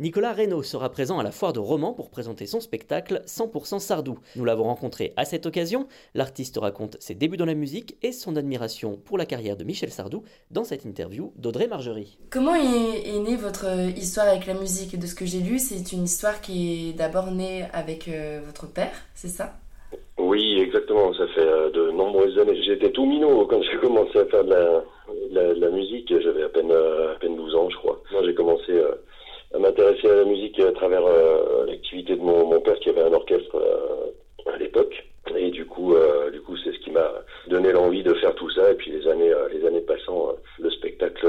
Nicolas 0.00 0.32
Reynaud 0.32 0.62
sera 0.62 0.88
présent 0.88 1.18
à 1.18 1.22
la 1.22 1.30
foire 1.30 1.52
de 1.52 1.58
Romans 1.58 1.92
pour 1.92 2.08
présenter 2.08 2.46
son 2.46 2.60
spectacle 2.60 3.20
100% 3.26 3.80
Sardou. 3.80 4.18
Nous 4.34 4.46
l'avons 4.46 4.62
rencontré 4.62 5.12
à 5.18 5.26
cette 5.26 5.44
occasion. 5.44 5.88
L'artiste 6.14 6.56
raconte 6.58 6.96
ses 7.00 7.14
débuts 7.14 7.36
dans 7.36 7.44
la 7.44 7.52
musique 7.52 7.98
et 8.02 8.12
son 8.12 8.36
admiration 8.36 8.96
pour 8.96 9.18
la 9.18 9.26
carrière 9.26 9.58
de 9.58 9.64
Michel 9.64 9.90
Sardou 9.90 10.22
dans 10.50 10.64
cette 10.64 10.86
interview 10.86 11.34
d'Audrey 11.36 11.66
Margerie. 11.66 12.16
Comment 12.30 12.54
est, 12.54 13.08
est 13.10 13.18
née 13.18 13.36
votre 13.36 13.66
histoire 13.94 14.28
avec 14.28 14.46
la 14.46 14.54
musique? 14.54 14.98
De 14.98 15.06
ce 15.06 15.14
que 15.14 15.26
j'ai 15.26 15.40
lu, 15.40 15.58
c'est 15.58 15.92
une 15.92 16.04
histoire 16.04 16.40
qui 16.40 16.88
est 16.88 16.92
d'abord 16.94 17.30
née 17.30 17.66
avec 17.74 18.08
euh, 18.08 18.40
votre 18.42 18.72
père, 18.72 18.94
c'est 19.14 19.28
ça? 19.28 19.52
Oui, 20.18 20.60
exactement. 20.60 21.12
Ça 21.12 21.26
fait 21.34 21.46
euh, 21.46 21.70
de 21.70 21.90
nombreuses 21.90 22.38
années. 22.38 22.60
J'étais 22.62 22.90
tout 22.90 23.04
minot 23.04 23.46
quand 23.46 23.60
j'ai 23.62 23.76
commencé 23.82 24.18
à 24.18 24.24
faire 24.24 24.44
de 24.44 24.50
la, 24.50 24.82
la, 25.30 25.54
la 25.54 25.70
musique. 25.70 26.12
J'avais 26.22 26.44
à 26.44 26.48
peine, 26.48 26.70
euh, 26.70 27.12
à 27.14 27.18
peine 27.18 27.36
12 27.36 27.54
ans, 27.54 27.68
je 27.70 27.76
crois. 27.76 28.02
Moi, 28.12 28.22
j'ai 28.24 28.34
commencé 28.34 28.70
euh, 28.70 28.92
m'intéresser 29.58 30.08
à 30.08 30.14
la 30.14 30.24
musique 30.24 30.58
à 30.60 30.72
travers 30.72 31.04
euh, 31.04 31.66
l'activité 31.66 32.16
de 32.16 32.20
mon, 32.20 32.46
mon, 32.46 32.60
père 32.60 32.78
qui 32.80 32.90
avait 32.90 33.02
un 33.02 33.12
orchestre 33.12 33.56
euh, 33.56 34.52
à 34.52 34.56
l'époque. 34.56 34.94
Et 35.36 35.50
du 35.50 35.64
coup, 35.64 35.94
euh, 35.94 36.30
du 36.30 36.40
coup, 36.40 36.56
c'est 36.56 36.72
ce 36.72 36.78
qui 36.78 36.90
m'a 36.90 37.08
donné 37.48 37.72
l'envie 37.72 38.02
de 38.02 38.14
faire 38.14 38.34
tout 38.34 38.50
ça. 38.50 38.70
Et 38.70 38.74
puis 38.74 38.90
les 38.90 39.06
années, 39.08 39.32
les 39.52 39.64
années 39.66 39.80
passant, 39.80 40.32
le 40.58 40.70
spectacle 40.70 41.26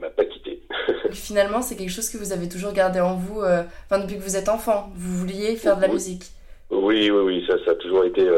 m'a 0.00 0.10
pas 0.10 0.24
quitté. 0.24 0.60
Finalement, 1.12 1.62
c'est 1.62 1.76
quelque 1.76 1.92
chose 1.92 2.10
que 2.10 2.18
vous 2.18 2.32
avez 2.32 2.48
toujours 2.48 2.72
gardé 2.72 3.00
en 3.00 3.14
vous, 3.14 3.40
enfin 3.40 4.00
depuis 4.00 4.16
que 4.16 4.22
vous 4.22 4.36
êtes 4.36 4.48
enfant. 4.48 4.88
Vous 4.96 5.18
vouliez 5.18 5.54
faire 5.54 5.76
de 5.76 5.82
la 5.82 5.86
oui. 5.86 5.94
musique. 5.94 6.24
Oui, 6.70 7.10
oui, 7.10 7.20
oui, 7.20 7.44
ça, 7.46 7.54
ça 7.64 7.72
a 7.72 7.74
toujours 7.76 8.04
été 8.04 8.28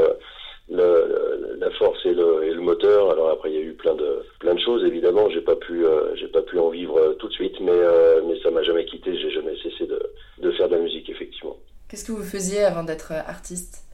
le, 0.70 1.56
la 1.58 1.70
force 1.72 2.05
et 2.05 2.12
le, 2.12 2.44
et 2.44 2.52
le, 2.52 2.60
moteur. 2.60 3.10
Alors 3.10 3.30
après, 3.30 3.50
il 3.50 3.55
y 3.55 3.58
a 3.58 3.62
eu 3.64 3.72
plein 3.72 3.94
de 3.94 4.22
choses. 4.70 4.84
Évidemment, 4.84 5.28
j'ai 5.30 5.40
pas 5.40 5.56
pu 5.56 5.84
euh, 5.84 6.14
j'ai 6.16 6.28
pas 6.28 6.42
pu 6.42 6.58
en 6.58 6.70
vivre 6.70 6.96
euh, 6.98 7.14
tout 7.14 7.28
de 7.28 7.32
suite, 7.32 7.58
mais 7.60 7.72
euh, 7.72 8.20
mais 8.26 8.38
ça 8.42 8.50
m'a 8.50 8.62
jamais 8.62 8.84
quitté. 8.84 9.16
J'ai 9.18 9.30
jamais 9.30 9.56
cessé 9.62 9.86
de, 9.86 10.00
de 10.42 10.50
faire 10.52 10.68
de 10.68 10.77
la 10.77 10.82
musique, 10.82 11.08
effectivement. 11.08 11.56
Qu'est-ce 11.88 12.04
que 12.04 12.12
vous 12.12 12.22
faisiez 12.22 12.62
avant 12.62 12.84
d'être 12.84 13.12
artiste? 13.12 13.84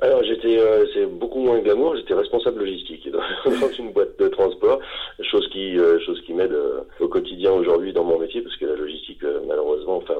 Alors 0.00 0.22
j'étais, 0.24 0.58
c'est 0.94 1.06
beaucoup 1.06 1.38
moins 1.38 1.60
glamour. 1.60 1.94
J'étais 1.96 2.14
responsable 2.14 2.60
logistique 2.60 3.08
dans 3.44 3.68
une 3.78 3.92
boîte 3.92 4.18
de 4.18 4.28
transport, 4.28 4.80
chose 5.20 5.48
qui, 5.52 5.78
euh, 5.78 6.00
chose 6.00 6.20
qui 6.26 6.34
m'aide 6.34 6.52
euh, 6.52 6.80
au 6.98 7.06
quotidien 7.06 7.52
aujourd'hui 7.52 7.92
dans 7.92 8.02
mon 8.02 8.18
métier, 8.18 8.42
parce 8.42 8.56
que 8.56 8.66
la 8.66 8.74
logistique, 8.74 9.22
malheureusement, 9.46 9.98
enfin 9.98 10.14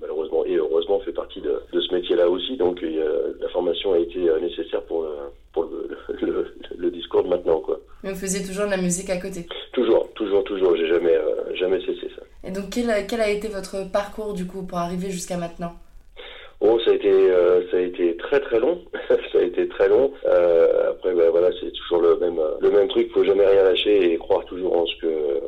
malheureusement 0.00 0.44
et 0.44 0.56
heureusement, 0.56 1.00
fait 1.00 1.12
partie 1.12 1.40
de, 1.40 1.60
de 1.72 1.80
ce 1.80 1.92
métier-là 1.94 2.28
aussi. 2.28 2.56
Donc 2.56 2.80
la 2.82 3.48
formation 3.48 3.94
a 3.94 3.98
été 3.98 4.20
nécessaire 4.40 4.82
pour 4.82 5.06
pour 5.52 5.64
le, 5.64 5.88
le, 6.20 6.54
le, 6.76 6.90
discours 6.90 7.24
de 7.24 7.28
maintenant, 7.28 7.60
quoi. 7.60 7.80
Mais 8.02 8.12
vous 8.12 8.15
faisiez 8.26 8.44
toujours 8.44 8.66
de 8.66 8.70
la 8.70 8.76
musique 8.76 9.08
à 9.10 9.18
côté 9.18 9.46
Toujours, 9.72 10.08
toujours, 10.14 10.42
toujours. 10.44 10.76
J'ai 10.76 10.88
jamais, 10.88 11.16
jamais 11.54 11.80
cessé 11.80 12.08
ça. 12.16 12.22
Et 12.44 12.50
donc 12.50 12.64
quel, 12.70 13.06
quel 13.06 13.20
a 13.20 13.30
été 13.30 13.48
votre 13.48 13.90
parcours 13.90 14.34
du 14.34 14.46
coup 14.46 14.62
pour 14.62 14.78
arriver 14.78 15.10
jusqu'à 15.10 15.36
maintenant? 15.36 15.74
Oh, 16.60 16.78
ça 16.84 16.90
a 16.90 16.94
été, 16.94 17.10
euh, 17.10 17.70
ça 17.70 17.76
a 17.76 17.80
été 17.80 18.16
très 18.16 18.40
très 18.40 18.58
long. 18.58 18.80
ça 19.08 19.38
a 19.38 19.42
été 19.42 19.68
très 19.68 19.88
long. 19.88 20.12
Euh, 20.26 20.90
après, 20.90 21.14
ben, 21.14 21.30
voilà, 21.30 21.50
c'est 21.60 21.70
toujours 21.70 22.00
le 22.00 22.16
même, 22.16 22.40
le 22.60 22.70
même 22.70 22.88
truc. 22.88 23.12
Faut 23.12 23.24
jamais 23.24 23.46
rien 23.46 23.62
lâcher 23.62 24.12
et 24.12 24.16
croire 24.16 24.44
toujours 24.46 24.74
en 24.74 24.86
ce 24.86 24.96
que, 24.96 25.40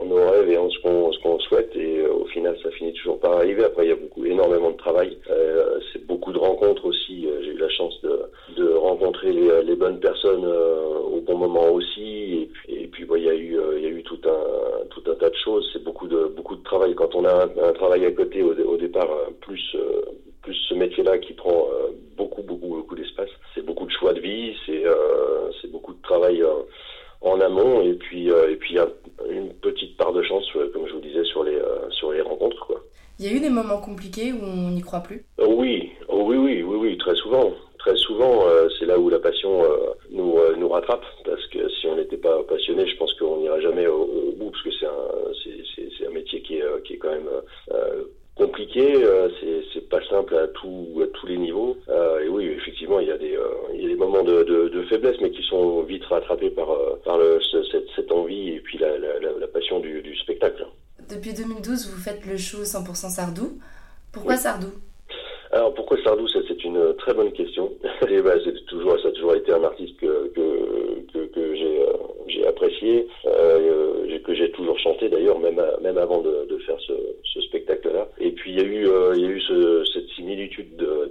en 0.00 0.04
nos 0.04 0.30
rêves 0.30 0.50
et 0.50 0.58
en 0.58 0.68
ce 0.68 0.78
qu'on, 0.80 1.10
ce 1.12 1.18
qu'on 1.20 1.38
souhaite. 1.40 1.74
Et 1.74 2.00
euh, 2.00 2.12
au 2.12 2.26
final, 2.26 2.54
ça 2.62 2.70
finit 2.72 2.92
toujours 2.92 3.18
par 3.18 3.32
arriver. 3.32 3.64
Après, 3.64 3.86
il 3.86 3.88
y 3.88 3.92
a 3.92 3.96
beaucoup, 3.96 4.26
énormément 4.26 4.70
de 4.72 4.76
travail. 4.76 5.16
Euh, 5.30 5.78
c'est 5.92 6.06
beaucoup 6.06 6.32
de 6.32 6.38
rencontres 6.38 6.84
aussi. 6.84 7.26
J'ai 7.42 7.52
eu 7.52 7.58
la 7.58 7.70
chance 7.70 7.98
de, 8.02 8.20
de 8.58 8.74
rencontrer 8.74 9.32
les, 9.32 9.62
les 9.62 9.74
bonnes 9.74 10.00
personnes 10.00 10.44
au 11.16 11.20
bon 11.20 11.38
moment 11.38 11.70
aussi. 11.70 12.42
Et 12.42 12.50
puis, 12.52 12.74
et 12.82 12.86
puis, 12.86 13.06
il 13.16 13.24
y 13.24 13.28
a 13.28 13.34
eu, 13.34 13.58
il 13.76 13.82
y 13.82 13.86
a 13.86 13.90
eu 13.90 14.02
tout 14.02 14.20
un, 14.24 14.86
tout 14.90 15.02
un 15.10 15.14
tas 15.14 15.30
de 15.30 15.36
choses. 15.36 15.68
C'est 15.72 15.82
beaucoup 15.82 16.08
de, 16.08 16.32
beaucoup 16.36 16.56
de 16.56 16.62
travail. 16.62 16.94
Quand 16.94 17.14
on 17.14 17.24
a 17.24 17.44
un, 17.44 17.68
un 17.68 17.72
travail 17.72 18.04
à 18.04 18.12
côté 18.12 18.42
au, 18.42 18.52
au 18.52 18.76
départ, 18.76 19.08
plus 19.40 19.76
plus 20.46 20.56
ce 20.68 20.74
métier-là 20.74 21.18
qui 21.18 21.32
prend 21.32 21.66
euh, 21.72 21.88
beaucoup, 22.16 22.42
beaucoup, 22.42 22.68
beaucoup 22.68 22.94
d'espace. 22.94 23.28
C'est 23.54 23.66
beaucoup 23.66 23.84
de 23.84 23.90
choix 23.90 24.14
de 24.14 24.20
vie, 24.20 24.54
c'est 24.64 24.86
euh, 24.86 25.50
c'est 25.60 25.70
beaucoup 25.70 25.92
de 25.92 26.00
travail 26.02 26.40
euh, 26.40 26.62
en 27.20 27.40
amont 27.40 27.82
et 27.82 27.94
puis 27.94 28.28
et 28.28 28.56
puis 28.56 28.74
il 28.74 28.76
y 28.76 28.78
a 28.78 28.88
une 29.28 29.52
petite 29.54 29.96
part 29.96 30.12
de 30.12 30.22
chance, 30.22 30.44
comme 30.72 30.86
je 30.86 30.92
vous 30.92 31.00
disais, 31.00 31.24
sur 31.24 31.42
les 31.42 31.58
sur 31.90 32.12
les 32.12 32.20
rencontres, 32.20 32.64
quoi. 32.66 32.80
Il 33.18 33.24
y 33.24 33.28
a 33.28 33.32
eu 33.32 33.40
des 33.40 33.50
moments 33.50 33.80
compliqués 33.80 34.32
où 34.32 34.44
on 34.44 34.70
n'y 34.70 34.82
croit 34.82 35.00
plus? 35.00 35.24
oui, 35.38 36.36
oui, 36.36 36.62
oui, 36.62 36.62
oui, 36.62 36.98
très 36.98 37.14
souvent. 37.16 37.50
Très 37.78 37.96
souvent, 37.96 38.44
c'est 38.86 38.92
là 38.92 38.98
où 38.98 39.08
la 39.10 39.18
passion 39.18 39.64
nous 40.10 40.38
nous 40.56 40.68
rattrape, 40.68 41.04
parce 41.24 41.44
que 41.48 41.68
si 41.68 41.86
on 41.88 41.96
n'était 41.96 42.16
pas 42.16 42.42
passionné, 42.44 42.86
je 42.86 42.96
pense 42.96 43.12
qu'on 43.14 43.38
n'irait 43.38 43.62
jamais 43.62 43.86
au, 43.86 44.02
au, 44.02 44.32
bout, 44.36 44.50
parce 44.50 44.62
que 44.62 44.70
c'est 44.78 44.86
un 44.86 45.90
c'est 45.98 46.06
un 46.06 46.10
métier 46.10 46.40
qui 46.42 46.58
est 46.58 46.82
qui 46.84 46.94
est 46.94 46.98
quand 46.98 47.10
même 47.10 47.28
compliqué, 48.36 49.02
euh, 49.02 49.28
c'est 49.72 49.88
pas 49.88 50.00
simple 50.08 50.36
à, 50.36 50.46
tout, 50.48 51.00
à 51.02 51.06
tous 51.06 51.26
les 51.26 51.38
niveaux. 51.38 51.76
Euh, 51.88 52.20
et 52.20 52.28
oui, 52.28 52.44
effectivement, 52.46 53.00
il 53.00 53.08
y 53.08 53.10
a 53.10 53.16
des, 53.16 53.34
euh, 53.34 53.48
il 53.74 53.82
y 53.82 53.86
a 53.86 53.88
des 53.88 53.96
moments 53.96 54.22
de, 54.22 54.44
de, 54.44 54.68
de, 54.68 54.82
faiblesse, 54.84 55.16
mais 55.22 55.30
qui 55.30 55.42
sont 55.42 55.82
vite 55.82 56.04
rattrapés 56.04 56.50
par, 56.50 56.68
par 57.04 57.16
le, 57.16 57.40
cette, 57.72 57.86
cette, 57.96 58.12
envie 58.12 58.50
et 58.50 58.60
puis 58.60 58.78
la, 58.78 58.98
la, 58.98 59.18
la 59.40 59.48
passion 59.48 59.80
du, 59.80 60.02
du, 60.02 60.14
spectacle. 60.18 60.66
Depuis 61.08 61.32
2012, 61.32 61.90
vous 61.90 62.00
faites 62.00 62.26
le 62.26 62.36
show 62.36 62.62
100% 62.62 63.08
Sardou. 63.08 63.58
Pourquoi 64.12 64.34
oui. 64.34 64.38
Sardou? 64.38 64.70
Alors 65.52 65.72
pourquoi 65.74 65.96
Sardou? 66.04 66.28
C'est 66.28 66.64
une 66.64 66.94
très 66.98 67.14
bonne 67.14 67.32
question. 67.32 67.55
Et 68.10 68.22
ben, 68.22 68.38
c'est 68.44 68.64
toujours, 68.66 68.98
ça 69.00 69.08
a 69.08 69.10
toujours 69.12 69.34
été 69.34 69.52
un 69.52 69.64
artiste 69.64 69.96
que, 69.98 70.28
que, 70.34 71.26
que, 71.26 71.40
euh, 71.40 71.92
j'ai 72.28 72.46
apprécié, 72.46 73.06
euh, 73.26 74.18
que 74.26 74.34
j'ai 74.34 74.50
toujours 74.50 74.78
chanté 74.78 75.08
d'ailleurs, 75.08 75.38
même, 75.38 75.60
même 75.80 75.98
avant 75.98 76.20
de, 76.20 76.58
faire 76.66 76.78
ce, 76.80 76.92
spectacle-là. 77.42 78.08
Et 78.18 78.32
puis 78.32 78.52
il 78.52 78.58
y 78.58 78.60
a 78.60 78.64
eu, 78.64 78.88
euh, 78.88 79.12
il 79.14 79.22
y 79.22 79.26
a 79.26 79.28
eu 79.28 79.40
ce, 79.40 79.84
cette 79.92 80.08
similitude 80.16 80.74
de, 80.76 81.08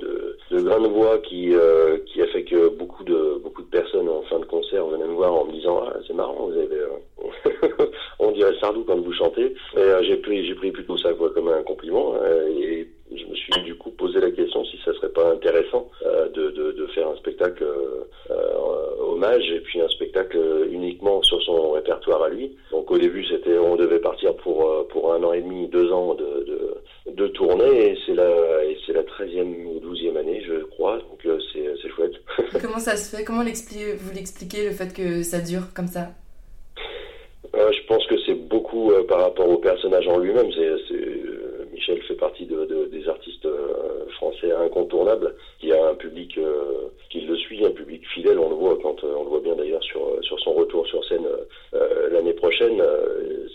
de, 0.52 0.60
de 0.60 0.88
voix 0.90 1.20
qui, 1.20 1.54
euh, 1.54 1.98
qui 2.08 2.22
a 2.22 2.28
fait 2.28 2.44
que 2.44 2.68
beaucoup 2.70 3.04
de, 3.04 3.40
beaucoup 3.42 3.62
de 3.62 3.70
personnes 3.70 4.10
en 4.10 4.22
fin 4.24 4.40
de 4.40 4.46
concert 4.46 4.86
venaient 4.88 5.08
me 5.08 5.14
voir 5.14 5.34
en 5.34 5.46
me 5.46 5.54
disant 5.54 5.84
ah, 5.88 5.94
c'est 6.08 6.14
marrant, 6.14 6.48
vous 6.48 6.58
avez, 6.58 6.82
on 8.20 8.32
dirait 8.32 8.54
Sardou 8.60 8.84
quand 8.84 8.98
vous 8.98 9.14
chantez. 9.14 9.54
Et 9.78 10.04
j'ai 10.04 10.18
pris, 10.18 10.46
j'ai 10.46 10.56
pris 10.56 10.72
plutôt 10.72 10.98
ça 10.98 11.14
quoi, 11.14 11.30
comme 11.30 11.48
un 11.48 11.64
compliment. 11.64 12.16
et 12.50 12.88
je 13.14 13.26
me 13.26 13.36
suis 13.36 13.64
du 13.64 13.76
coup 13.76 13.92
posé 13.92 14.20
la 14.20 14.32
question 14.32 14.64
si 14.66 14.78
ça 14.84 14.94
serait 14.94 15.10
pas 15.12 15.32
intéressant 15.32 15.90
euh, 16.06 16.28
de, 16.30 16.50
de, 16.52 16.72
de, 16.72 16.88
faire 16.88 17.08
un 17.08 17.16
spectacle 17.18 17.64
euh, 17.64 18.34
hommage 19.00 19.50
et 19.52 19.60
puis 19.62 19.80
un 19.80 19.88
spectacle 19.90 20.38
uniquement 20.72 21.22
sur 21.22 21.42
son 21.44 21.72
répertoire 21.72 22.24
à 22.24 22.30
lui. 22.30 22.56
Donc 22.72 22.90
au 22.90 22.98
début 22.98 23.26
c'était 23.26 23.58
on 23.58 23.76
devait 23.76 24.00
partir 24.00 24.36
pour 24.38 24.88
pour 24.88 25.14
un 25.14 25.24
an 25.24 25.34
et 25.34 25.42
demi, 25.42 25.68
deux 25.68 25.92
ans 25.92 26.16
de, 26.16 26.46
de, 26.46 27.14
de 27.14 27.28
tournée 27.28 27.92
et 27.92 27.98
c'est 28.06 28.16
la 28.16 28.64
et 28.64 28.78
c'est 28.86 28.94
la 28.94 29.04
treizième 29.04 29.68
ou 29.68 29.80
douzième 29.80 30.18
année 30.18 30.44
je 30.46 30.64
crois 30.66 30.98
donc 30.98 31.38
c'est 31.54 31.76
c'est 31.82 31.90
chouette. 31.90 32.16
Comment 32.62 32.80
ça 32.80 32.98
se 32.98 33.16
fait? 33.16 33.24
Comment 33.24 33.40
vous 33.40 34.12
l'expliquez 34.14 34.66
le 34.66 34.72
fait 34.72 34.94
que 34.94 35.24
ça 35.24 35.40
dure 35.40 35.74
comme 35.74 35.88
ça 35.88 36.12
euh, 37.56 37.72
Je 37.72 37.88
pense 37.88 38.06
que 38.08 38.16
c'est 38.26 38.36
beaucoup 38.36 38.92
par 39.08 39.22
rapport 39.22 39.50
au 39.50 39.58
personnage 39.58 40.08
en 40.08 40.18
lui-même. 40.18 40.52
C'est 40.54 40.76
Michel 41.76 42.02
fait 42.04 42.16
partie 42.16 42.46
de, 42.46 42.66
de, 42.66 42.86
des 42.86 43.08
artistes 43.10 43.46
euh, 43.46 44.06
français 44.16 44.52
incontournables. 44.52 45.36
Il 45.62 45.70
y 45.70 45.74
a 45.74 45.88
un 45.88 45.96
public 45.96 46.38
euh, 46.38 46.88
qui 47.10 47.22
le 47.22 47.36
suit, 47.36 47.66
un 47.66 47.72
public 47.72 48.02
fidèle. 48.14 48.40
On 48.40 48.50
le 48.50 48.56
voit 48.56 48.78
quand 48.82 49.04
on 49.04 49.24
le 49.24 49.30
voit 49.30 49.42
bien 49.42 49.56
d'ailleurs 49.56 49.84
sur 49.84 50.02
sur 50.22 50.40
son 50.40 50.54
retour 50.54 50.88
sur 50.88 51.04
scène 51.06 51.28
euh, 51.74 52.10
l'année 52.12 52.34
prochaine. 52.34 52.82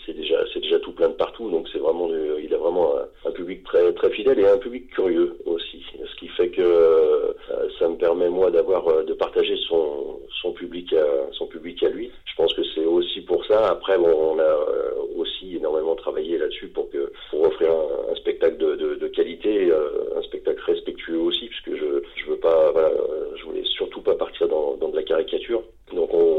c'est 0.05 0.13
déjà 0.13 0.39
c'est 0.53 0.61
déjà 0.61 0.79
tout 0.81 0.93
plein 0.93 1.09
de 1.09 1.15
partout. 1.15 1.51
Donc 1.51 1.67
c'est 1.73 1.79
vraiment 1.79 2.09
il 2.43 2.53
a 2.55 2.59
vraiment 2.59 2.95
un, 2.97 3.29
un, 3.29 3.33
public 3.33 3.65
très 3.65 3.93
très 3.95 4.11
fidèle 4.11 4.39
et 4.39 4.49
un 4.49 4.59
public 4.59 4.89
curieux 4.91 5.37
aussi. 5.47 5.83
Ce 6.05 6.17
qui 6.17 6.29
fait 6.29 6.51
que 6.51 7.35
ça 7.79 7.89
me 7.89 7.97
permet 7.97 8.29
moi 8.29 8.51
d'avoir 8.51 9.05
de 9.05 9.15
partager 9.15 9.57
son 9.69 10.21
son 10.43 10.53
public 10.53 10.93
à, 10.93 11.33
son 11.71 11.77
public 11.79 11.83
à 11.83 11.89
lui. 11.89 12.11
Je 12.25 12.35
pense 12.37 12.53
que 12.55 12.63
c'est 12.75 12.85
aussi 12.85 13.21
pour 13.23 13.45
ça. 13.47 13.71
Après 13.71 13.97
on 13.97 14.39
a 14.39 14.57
aussi 15.17 15.57
énormément 15.57 15.95
travaillé 15.95 16.39
là-dessus 16.39 16.69
pour 16.69 16.89
offrir 17.33 17.71
un, 17.71 18.13
un 18.13 18.15
spectacle 18.17 18.57
de, 18.57 18.77
de, 18.77 18.95
de 18.95 19.09
qualité, 19.09 19.71
euh, 19.71 20.19
un 20.19 20.23
spectacle 20.23 20.61
respectueux 20.67 21.19
aussi, 21.19 21.47
puisque 21.47 21.79
je 21.79 22.03
je 22.17 22.31
veux 22.31 22.39
pas, 22.39 22.71
voilà, 22.73 22.91
je 23.37 23.45
voulais 23.45 23.65
surtout 23.65 24.01
pas 24.01 24.15
partir 24.15 24.49
dans, 24.49 24.77
dans 24.77 24.89
de 24.89 24.97
la 24.97 25.03
caricature. 25.03 25.63
Donc 25.93 26.15
on, 26.15 26.31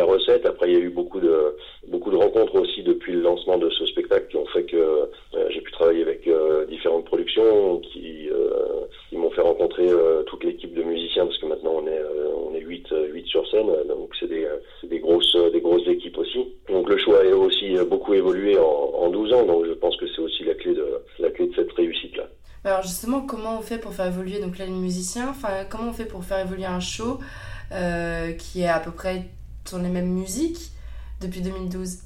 la 0.00 0.04
recette. 0.04 0.46
Après, 0.46 0.68
il 0.68 0.72
y 0.74 0.76
a 0.76 0.80
eu 0.80 0.90
beaucoup 0.90 1.20
de 1.20 1.56
beaucoup 1.88 2.10
de 2.10 2.16
rencontres 2.16 2.54
aussi 2.56 2.82
depuis 2.82 3.12
le 3.12 3.20
lancement 3.20 3.58
de 3.58 3.68
ce 3.70 3.86
spectacle 3.86 4.28
qui 4.30 4.36
ont 4.36 4.46
fait 4.46 4.64
que 4.64 4.76
euh, 4.76 5.06
j'ai 5.50 5.60
pu 5.60 5.72
travailler 5.72 6.02
avec 6.02 6.26
euh, 6.26 6.64
différentes 6.66 7.04
productions 7.04 7.78
qui, 7.78 8.28
qui 9.08 9.16
m'ont 9.16 9.30
fait 9.30 9.40
rencontrer 9.40 9.88
toute 10.26 10.44
l'équipe 10.44 10.74
de 10.74 10.82
musiciens 10.82 11.26
parce 11.26 11.38
que 11.38 11.46
maintenant 11.46 11.74
on 11.82 11.86
est 11.86 12.02
on 12.46 12.54
est 12.54 12.60
8 12.60 12.94
8 13.12 13.26
sur 13.26 13.48
scène 13.50 13.70
donc 13.88 14.10
c'est 14.18 14.28
des, 14.28 14.46
des 14.84 14.98
grosses 14.98 15.36
des 15.52 15.60
grosses 15.60 15.86
équipes 15.88 16.18
aussi. 16.18 16.54
Donc 16.68 16.88
le 16.88 16.96
choix 16.98 17.20
a 17.20 17.34
aussi 17.34 17.76
beaucoup 17.88 18.14
évolué 18.14 18.58
en, 18.58 18.62
en 18.62 19.10
12 19.10 19.32
ans 19.32 19.46
donc 19.46 19.66
je 19.66 19.72
pense 19.72 19.96
que 19.96 20.06
c'est 20.14 20.22
aussi 20.22 20.44
la 20.44 20.54
clé 20.54 20.74
de 20.74 20.86
la 21.18 21.30
clé 21.30 21.46
de 21.48 21.54
cette 21.54 21.72
réussite 21.72 22.16
là. 22.16 22.26
Alors 22.80 22.88
justement, 22.88 23.20
comment 23.20 23.58
on 23.58 23.60
fait 23.60 23.76
pour 23.76 23.92
faire 23.92 24.06
évoluer 24.06 24.40
donc 24.40 24.56
là 24.56 24.64
les 24.64 24.70
musiciens 24.70 25.28
Enfin, 25.28 25.66
comment 25.68 25.90
on 25.90 25.92
fait 25.92 26.06
pour 26.06 26.24
faire 26.24 26.38
évoluer 26.38 26.64
un 26.64 26.80
show 26.80 27.18
euh, 27.72 28.32
qui 28.32 28.62
est 28.62 28.68
à 28.68 28.80
peu 28.80 28.90
près 28.90 29.24
sur 29.66 29.76
les 29.76 29.90
mêmes 29.90 30.08
musiques 30.08 30.70
depuis 31.20 31.42
2012 31.42 31.98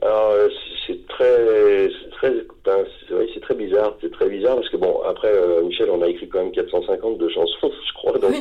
Alors 0.00 0.30
euh, 0.30 0.48
c'est 0.86 1.06
très, 1.08 1.90
très, 2.12 2.32
ben, 2.64 2.86
c'est 3.34 3.40
très 3.42 3.54
bizarre, 3.54 3.94
c'est 4.00 4.12
très 4.12 4.30
bizarre 4.30 4.54
parce 4.54 4.70
que 4.70 4.78
bon 4.78 5.02
après 5.02 5.28
euh, 5.30 5.60
Michel, 5.60 5.90
on 5.90 6.00
a 6.00 6.08
écrit 6.08 6.26
quand 6.26 6.42
même 6.42 6.52
450 6.52 7.18
de 7.18 7.28
chansons, 7.28 7.70
je 7.86 7.92
crois, 7.92 8.18
donc 8.18 8.34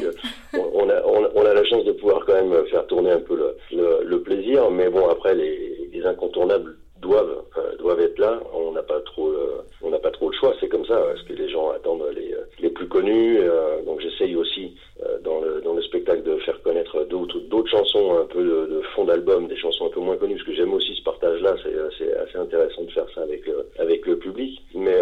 on, 0.53 0.89
a, 0.89 1.01
on, 1.03 1.45
a 1.45 1.53
la 1.53 1.65
chance 1.65 1.83
de 1.83 1.91
pouvoir 1.91 2.25
quand 2.25 2.41
même 2.41 2.65
faire 2.67 2.87
tourner 2.87 3.11
un 3.11 3.19
peu 3.19 3.35
le, 3.35 4.05
le, 4.05 4.21
plaisir, 4.21 4.71
mais 4.71 4.87
bon 4.87 5.09
après 5.09 5.35
les, 5.35 5.89
les 5.91 6.05
incontournables 6.05 6.77
doivent 7.01 7.43
doivent 7.77 7.99
être 7.99 8.19
là. 8.19 8.39
On 8.53 8.71
n'a 8.71 8.83
pas 8.83 9.01
trop 9.01 9.33
on 9.81 9.89
n'a 9.89 9.99
pas 9.99 10.11
trop 10.11 10.29
le 10.29 10.35
choix. 10.35 10.53
C'est 10.59 10.67
comme 10.67 10.85
ça 10.85 10.97
parce 10.97 11.21
que 11.23 11.33
les 11.33 11.49
gens 11.49 11.69
attendent 11.69 12.05
les, 12.15 12.33
les 12.59 12.69
plus 12.69 12.87
connus. 12.87 13.39
donc 13.85 13.99
j'essaye 14.01 14.35
aussi 14.35 14.75
dans 15.23 15.39
le 15.39 15.61
dans 15.61 15.73
le 15.73 15.81
spectacle 15.83 16.23
de 16.23 16.37
faire 16.37 16.61
connaître 16.63 17.03
d'autres 17.05 17.39
d'autres 17.51 17.69
chansons 17.69 18.17
un 18.17 18.25
peu 18.25 18.43
de, 18.43 18.81
fond 18.95 19.05
d'album, 19.05 19.47
des 19.47 19.57
chansons 19.57 19.87
un 19.87 19.89
peu 19.89 19.99
moins 19.99 20.17
connues 20.17 20.35
parce 20.35 20.47
que 20.47 20.55
j'aime 20.55 20.73
aussi 20.73 20.95
ce 20.95 21.03
partage-là. 21.03 21.55
C'est 21.97 22.13
assez 22.13 22.37
intéressant 22.37 22.83
de 22.83 22.91
faire 22.91 23.07
ça 23.13 23.21
avec 23.21 23.45
le, 23.45 23.67
avec 23.79 24.05
le 24.05 24.17
public. 24.17 24.61
Mais 24.73 24.97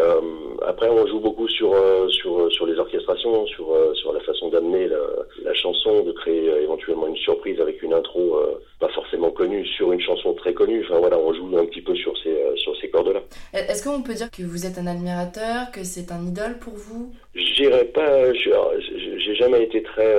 après 0.65 0.89
on 0.89 1.07
joue 1.07 1.19
beaucoup 1.19 1.47
sur 1.47 1.73
sur 2.09 2.51
sur 2.51 2.65
les 2.65 2.77
orchestrations, 2.77 3.45
sur 3.47 3.67
sur 3.95 4.13
la 4.13 4.19
façon 4.21 4.49
d'amener 4.49 4.87
la, 4.87 4.97
la, 5.43 5.53
chanson, 5.53 6.03
de 6.03 6.11
créer 6.11 6.47
éventuellement 6.61 7.07
une 7.07 7.17
surprise 7.17 7.59
avec 7.61 7.81
une 7.81 7.93
intro 7.93 8.39
pas 8.79 8.89
forcément 8.89 9.31
connue 9.31 9.65
sur 9.65 9.73
une 9.93 10.01
chanson 10.01 10.33
très 10.33 10.53
connue. 10.53 10.83
Enfin 10.83 10.99
voilà, 10.99 11.17
on 11.17 11.33
joue 11.33 11.57
un 11.57 11.65
petit 11.65 11.81
peu 11.81 11.95
sur 11.95 12.13
ces 12.17 12.35
sur 12.55 12.75
ces 12.77 12.89
cordes-là. 12.89 13.21
Est-ce 13.53 13.83
qu'on 13.83 14.01
peut 14.01 14.13
dire 14.13 14.29
que 14.31 14.43
vous 14.43 14.65
êtes 14.65 14.77
un 14.77 14.87
admirateur, 14.87 15.71
que 15.71 15.83
c'est 15.83 16.11
un 16.11 16.25
idole 16.25 16.57
pour 16.59 16.73
vous? 16.73 17.11
J'irais 17.35 17.85
pas. 17.85 18.33
J'ai 18.33 19.35
jamais 19.35 19.63
été 19.63 19.81
très 19.83 20.15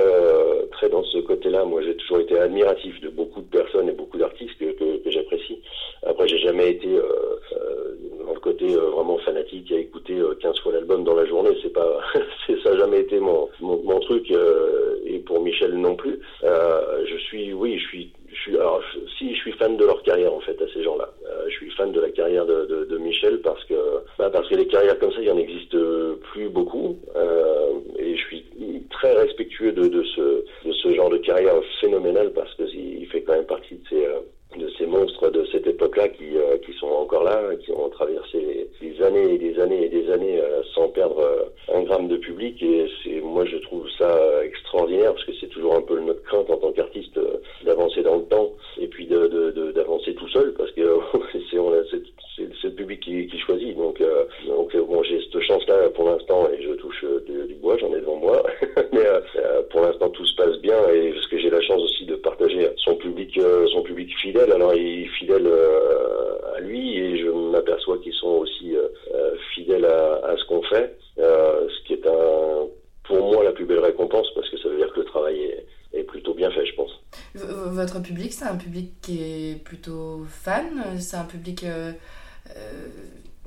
très 0.71 0.89
dans 0.89 1.03
ce 1.03 1.19
côté-là. 1.19 1.65
Moi, 1.65 1.81
j'ai 1.83 1.95
toujours 1.95 2.19
été 2.19 2.37
admiratif 2.39 2.99
de 3.01 3.09
beaucoup 3.09 3.41
de 3.41 3.47
personnes 3.47 3.89
et 3.89 3.93
beaucoup 3.93 4.17
d'artistes 4.17 4.57
que, 4.57 4.71
que, 4.73 5.11
j'apprécie. 5.11 5.61
Après, 6.05 6.27
j'ai 6.27 6.39
jamais 6.39 6.71
été 6.71 6.89
dans 8.25 8.33
le 8.33 8.39
côté 8.39 8.67
vraiment 8.67 9.17
fanatique 9.19 9.71
à 9.71 9.77
écouter 9.77 10.19
15 10.41 10.59
fois 10.59 10.73
l'album 10.73 11.03
dans 11.03 11.15
la 11.15 11.25
journée. 11.25 11.51
C'est 11.61 11.73
pas, 11.73 11.99
ça 12.63 12.71
n'a 12.71 12.77
jamais 12.77 13.01
été 13.01 13.19
mon 13.19 13.49
mon, 13.61 13.81
mon 13.83 13.99
truc 13.99 14.31
et 15.05 15.19
pour 15.19 15.41
Michel 15.41 15.75
non 15.75 15.95
plus. 15.95 16.19
je 16.43 17.17
suis, 17.27 17.53
oui, 17.53 17.79
je 17.79 17.87
suis 17.87 18.11
alors, 18.53 18.81
si 19.17 19.33
je 19.33 19.39
suis 19.39 19.51
fan 19.53 19.77
de 19.77 19.85
leur 19.85 20.01
carrière 20.03 20.33
en 20.33 20.39
fait 20.39 20.61
à 20.61 20.65
ces 20.73 20.83
gens-là. 20.83 21.09
Euh, 21.27 21.45
je 21.49 21.55
suis 21.55 21.71
fan 21.71 21.91
de 21.91 21.99
la 21.99 22.09
carrière 22.09 22.45
de, 22.45 22.97
Michel 22.97 23.39
parce 23.41 23.63
que 23.65 23.75
bah, 24.17 24.29
parce 24.31 24.47
que 24.49 24.55
les 24.55 24.67
carrières 24.67 24.97
comme 24.97 25.11
ça, 25.11 25.19
il 25.19 25.27
y 25.27 25.31
en 25.31 25.37
existe 25.37 25.77
plus 26.31 26.49
beaucoup. 26.49 26.97
Euh, 27.15 27.71
et 27.99 28.15
je 28.15 28.21
suis 28.21 28.45
très 28.89 29.13
respectueux 29.13 29.71
de, 29.71 29.87
de, 29.87 30.03
ce 30.03 30.43
de 30.65 30.73
ce 30.73 30.93
genre 30.93 31.09
de 31.09 31.17
carrière 31.17 31.55
phénoménale 31.81 32.31
parce 32.33 32.53
que 32.55 32.63
il 32.63 33.05
fait 33.07 33.21
quand 33.21 33.33
même 33.33 33.45
partie 33.45 33.75
de 33.75 33.87
ces 33.89 34.05
euh, 34.05 34.19
de 34.57 34.69
ces 34.77 34.85
monstres 34.85 35.29
de 35.31 35.45
cette 35.51 35.67
époque-là 35.67 36.07
qui, 36.07 36.29
qui 36.65 36.73
sont 36.79 36.87
encore 36.87 37.25
là, 37.25 37.41
qui 37.59 37.71
ont 37.73 37.89
traversé 37.89 38.69
des 38.79 39.01
années 39.03 39.33
et 39.33 39.37
des 39.37 39.59
années 39.59 39.83
et 39.83 39.89
des 39.89 40.09
années 40.09 40.39
sans 40.73 40.87
perdre 40.87 41.51
un 41.73 41.81
gramme 41.81 42.07
de 42.07 42.15
public. 42.15 42.63
Et 42.63 42.87
c'est 43.03 43.19
moi 43.19 43.43
je 43.43 43.57
trouve 43.57 43.85
ça 43.97 44.17
extraordinaire 44.45 45.13
parce 45.13 45.25
que 45.25 45.33
c'est 45.41 45.49
toujours 45.49 45.75
un 45.75 45.81
peu 45.81 45.99
notre 45.99 46.23
crainte 46.23 46.49
en 46.49 46.55
tant 46.55 46.71
qu'artiste 46.71 47.19
d'avancer 47.65 48.01
dans 48.03 48.17
le 48.17 48.23
temps 48.23 48.51
et 48.79 48.87
puis 48.87 49.07
d'avancer 49.07 50.11
de, 50.11 50.15
de, 50.15 50.19
tout 50.19 50.27
seul 50.29 50.53
parce 50.53 50.71
que 50.71 50.99
c'est 51.47 52.67
le 52.67 52.73
public 52.73 52.99
qui, 53.01 53.27
qui, 53.27 53.39
choisit. 53.39 53.75
Donc, 53.77 54.01
euh, 54.01 54.25
donc 54.47 54.75
bon, 54.75 55.03
j'ai 55.03 55.19
cette 55.21 55.41
chance-là 55.41 55.89
pour 55.89 56.09
l'instant 56.09 56.47
et 56.49 56.61
je 56.61 56.73
touche 56.73 57.05
du 57.27 57.55
bois, 57.55 57.77
j'en 57.77 57.93
ai 57.93 57.99
devant 57.99 58.17
moi. 58.17 58.43
Mais 58.93 59.05
euh, 59.05 59.61
pour 59.69 59.81
l'instant, 59.81 60.09
tout 60.09 60.25
se 60.25 60.35
passe 60.35 60.57
bien 60.59 60.77
et 60.89 61.11
parce 61.11 61.27
que 61.27 61.37
j'ai 61.37 61.49
la 61.49 61.61
chance 61.61 61.81
aussi 61.81 62.05
de 62.05 62.15
partager 62.15 62.69
son 62.77 62.95
public, 62.95 63.39
son 63.71 63.81
public 63.83 64.13
fidèle. 64.21 64.51
Alors, 64.51 64.73
il 64.73 65.03
est 65.03 65.07
fidèle 65.19 65.47
à 66.55 66.59
lui 66.59 66.97
et 66.97 67.17
je 67.17 67.29
m'aperçois 67.29 67.97
qu'ils 67.99 68.13
sont 68.13 68.39
aussi 68.39 68.75
fidèles 69.53 69.85
à, 69.85 70.21
à 70.25 70.37
ce 70.37 70.45
qu'on 70.45 70.61
fait, 70.63 70.97
ce 71.17 71.87
qui 71.87 71.93
est 71.93 72.07
un 72.07 72.67
pour 73.07 73.33
moi 73.33 73.43
la 73.43 73.51
plus 73.51 73.65
belle 73.65 73.79
récompense 73.79 74.27
parce 74.33 74.49
que 74.49 74.57
ça 74.57 74.67
veut 74.69 74.77
dire 74.77 74.91
que 74.91 74.99
le 74.99 75.05
travail 75.05 75.39
est, 75.39 75.65
est 75.93 76.03
plutôt 76.03 76.33
bien 76.33 76.49
fait, 76.51 76.65
je 76.65 76.75
pense. 76.75 76.91
Votre 77.33 77.97
public, 78.25 78.33
c'est 78.33 78.45
un 78.45 78.55
public 78.55 78.91
qui 79.01 79.21
est 79.21 79.63
plutôt 79.63 80.21
fan 80.27 80.83
C'est 80.99 81.17
un 81.17 81.25
public 81.25 81.63
euh, 81.63 81.91
euh, 82.55 82.87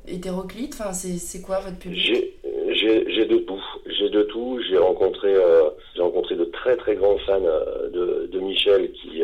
hétéroclite 0.06 0.74
enfin, 0.78 0.92
C'est 0.92 1.42
quoi 1.42 1.60
votre 1.60 1.78
public? 1.78 2.34
J'ai 2.70 3.26
de 3.26 3.38
tout. 3.38 3.62
J'ai 3.86 4.08
de 4.08 4.22
tout. 4.22 4.60
J'ai 4.68 4.78
rencontré, 4.78 5.34
euh, 5.34 5.70
rencontré 5.98 6.36
de 6.36 6.44
très 6.44 6.76
très 6.76 6.94
grands 6.94 7.18
fans 7.26 7.40
de, 7.40 8.38
Michel 8.40 8.90
qui, 8.92 9.22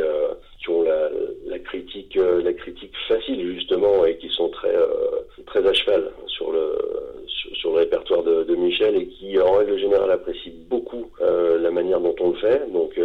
ont 0.68 0.82
la, 0.82 1.58
critique, 1.60 2.16
la 2.16 2.52
critique 2.52 2.92
facile 3.08 3.54
justement 3.54 4.04
et 4.04 4.16
qui 4.16 4.28
sont 4.30 4.48
très, 4.48 4.74
très 5.46 5.66
à 5.66 5.72
cheval 5.72 6.10
sur 6.26 6.50
le, 6.50 6.76
sur 7.54 7.70
le 7.70 7.78
répertoire 7.78 8.22
de, 8.22 8.44
de, 8.44 8.54
Michel 8.56 8.96
et 8.96 9.06
qui 9.06 9.38
en 9.40 9.52
règle 9.52 9.78
générale 9.78 10.10
apprécient 10.10 10.52
beaucoup 10.68 11.06
la 11.20 11.70
manière 11.70 12.00
dont 12.00 12.16
on 12.20 12.30
le 12.30 12.38
fait. 12.38 12.70
Donc, 12.72 12.98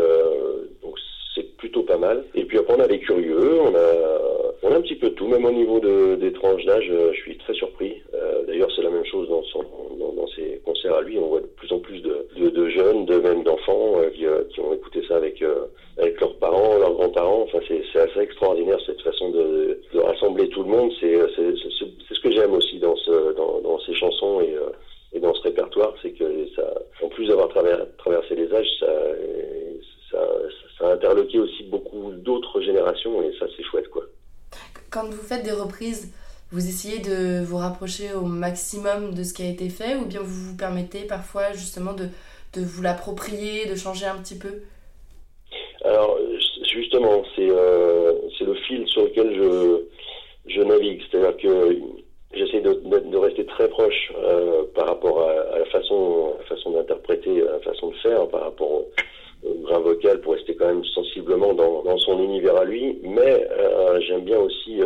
donc 0.81 0.95
c'est 1.35 1.55
plutôt 1.57 1.83
pas 1.83 1.97
mal. 1.97 2.23
Et 2.35 2.43
puis 2.45 2.57
après, 2.57 2.75
on 2.77 2.79
a 2.79 2.87
les 2.87 2.99
curieux, 2.99 3.59
on 3.61 3.75
a, 3.75 4.59
on 4.63 4.71
a 4.71 4.75
un 4.75 4.81
petit 4.81 4.95
peu 4.95 5.09
de 5.09 5.15
tout, 5.15 5.27
même 5.27 5.45
au 5.45 5.51
niveau 5.51 5.79
de, 5.79 6.15
des 6.15 6.33
tranches 6.33 6.65
d'âge, 6.65 6.91
je 7.13 7.17
suis 7.21 7.37
très 7.37 7.53
surpris. 7.53 8.01
Euh, 8.13 8.43
D'ailleurs, 8.45 8.69
c'est 8.75 8.81
la 8.81 8.89
même 8.89 9.05
chose 9.05 9.29
dans, 9.29 9.43
son, 9.43 9.63
dans, 9.97 10.13
dans, 10.13 10.27
ses 10.29 10.61
concerts 10.65 10.95
à 10.95 11.01
lui. 11.01 11.17
On 11.17 11.27
voit 11.27 11.41
de 11.41 11.45
plus 11.45 11.71
en 11.71 11.79
plus 11.79 12.01
de, 12.01 12.27
de, 12.35 12.49
de 12.49 12.69
jeunes, 12.69 13.05
de 13.05 13.19
même 13.19 13.43
d'enfants 13.43 13.99
euh, 13.99 14.09
qui, 14.09 14.25
euh, 14.25 14.43
qui, 14.49 14.59
ont 14.59 14.73
écouté 14.73 15.01
ça 15.07 15.17
avec, 15.17 15.41
euh, 15.41 15.65
avec 15.97 16.19
leurs 16.19 16.35
parents, 16.37 16.77
leurs 16.77 16.93
grands-parents. 16.93 17.43
Enfin, 17.43 17.59
c'est 17.67 17.99
assez 17.99 18.19
extraordinaire 18.19 18.79
cette 18.85 19.01
façon 19.01 19.29
de, 19.29 19.79
de 19.93 19.99
rassembler 19.99 20.49
tout 20.49 20.63
le 20.63 20.69
monde. 20.69 20.91
C'est 20.99 21.15
ce 21.15 22.19
que 22.21 22.31
j'aime 22.31 22.53
aussi 22.53 22.79
dans, 22.79 22.95
ce, 22.95 23.33
dans, 23.35 23.61
dans 23.61 23.79
ces 23.81 23.93
chansons 23.93 24.41
et, 24.41 24.55
euh, 24.55 24.69
et 25.13 25.19
dans 25.19 25.33
ce 25.33 25.41
répertoire, 25.43 25.93
c'est 26.01 26.11
que 26.11 26.25
ça, 26.55 26.73
en 27.01 27.07
plus 27.07 27.27
d'avoir 27.27 27.49
traversé 27.49 28.35
les 28.35 28.53
âges, 28.53 28.67
ça, 28.79 28.87
ça, 30.11 30.27
ça 30.79 30.89
a 30.89 30.93
interloqué 30.93 31.39
aussi 31.39 31.63
beaucoup 31.63 32.11
d'autres 32.11 32.61
générations 32.61 33.21
et 33.21 33.31
ça, 33.37 33.45
c'est 33.55 33.63
chouette, 33.63 33.89
quoi. 33.89 34.03
Quand 34.89 35.05
vous 35.05 35.18
faites 35.29 35.43
des 35.43 35.51
reprises, 35.51 36.11
vous 36.51 36.67
essayez 36.67 36.99
de 36.99 37.43
vous 37.43 37.57
rapprocher 37.57 38.13
au 38.13 38.21
maximum 38.21 39.13
de 39.13 39.23
ce 39.23 39.33
qui 39.33 39.43
a 39.43 39.47
été 39.47 39.69
fait 39.69 39.95
ou 39.95 40.05
bien 40.05 40.21
vous 40.21 40.49
vous 40.49 40.57
permettez 40.57 41.03
parfois 41.03 41.53
justement 41.53 41.93
de, 41.93 42.05
de 42.53 42.61
vous 42.61 42.81
l'approprier, 42.81 43.67
de 43.67 43.75
changer 43.75 44.07
un 44.07 44.17
petit 44.17 44.37
peu? 44.37 44.63
Alors 45.85 46.17
justement, 46.73 47.23
c'est 47.35 47.49
euh, 47.49 48.13
le 48.41 48.55
fil 48.67 48.87
sur 48.87 49.03
lequel 49.03 49.35
je, 49.35 49.81
je 50.47 50.61
navigue. 50.61 51.01
C'est-à-dire 51.09 51.37
que 51.37 51.77
j'essaie 52.33 52.61
de, 52.61 52.73
de, 52.73 53.17
rester 53.17 53.45
très 53.45 53.67
proche 53.67 54.11
euh, 54.17 54.63
par 54.75 54.87
rapport 54.87 55.21
à, 55.21 55.31
à, 55.55 55.59
la 55.59 55.65
façon, 55.65 56.33
façon 56.47 56.71
d'interpréter, 56.71 57.41
la 57.41 57.59
façon 57.59 57.89
de 57.89 57.95
faire, 57.97 58.27
par 58.27 58.41
rapport 58.41 58.71
au, 58.71 58.91
grain 59.63 59.79
vocal 59.79 60.19
pour 60.21 60.33
rester 60.33 60.55
quand 60.55 60.67
même 60.67 60.83
sensiblement 60.83 61.53
dans, 61.53 61.83
dans 61.83 61.97
son 61.97 62.21
univers 62.21 62.57
à 62.57 62.65
lui, 62.65 62.99
mais 63.03 63.47
euh, 63.51 63.99
j'aime 64.01 64.25
bien 64.25 64.39
aussi 64.39 64.81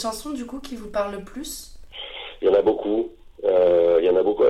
chansons 0.00 0.30
du 0.30 0.46
coup 0.46 0.60
qui 0.60 0.76
vous 0.76 0.90
parlent 0.90 1.12
le 1.12 1.24
plus? 1.24 1.78
Il 2.40 2.48
y 2.48 2.50
en 2.50 2.54
a 2.54 2.62
beaucoup. 2.62 3.10
Euh, 3.44 3.98
il 4.00 4.06
y 4.06 4.10
en 4.10 4.16
a 4.16 4.22
beaucoup. 4.22 4.44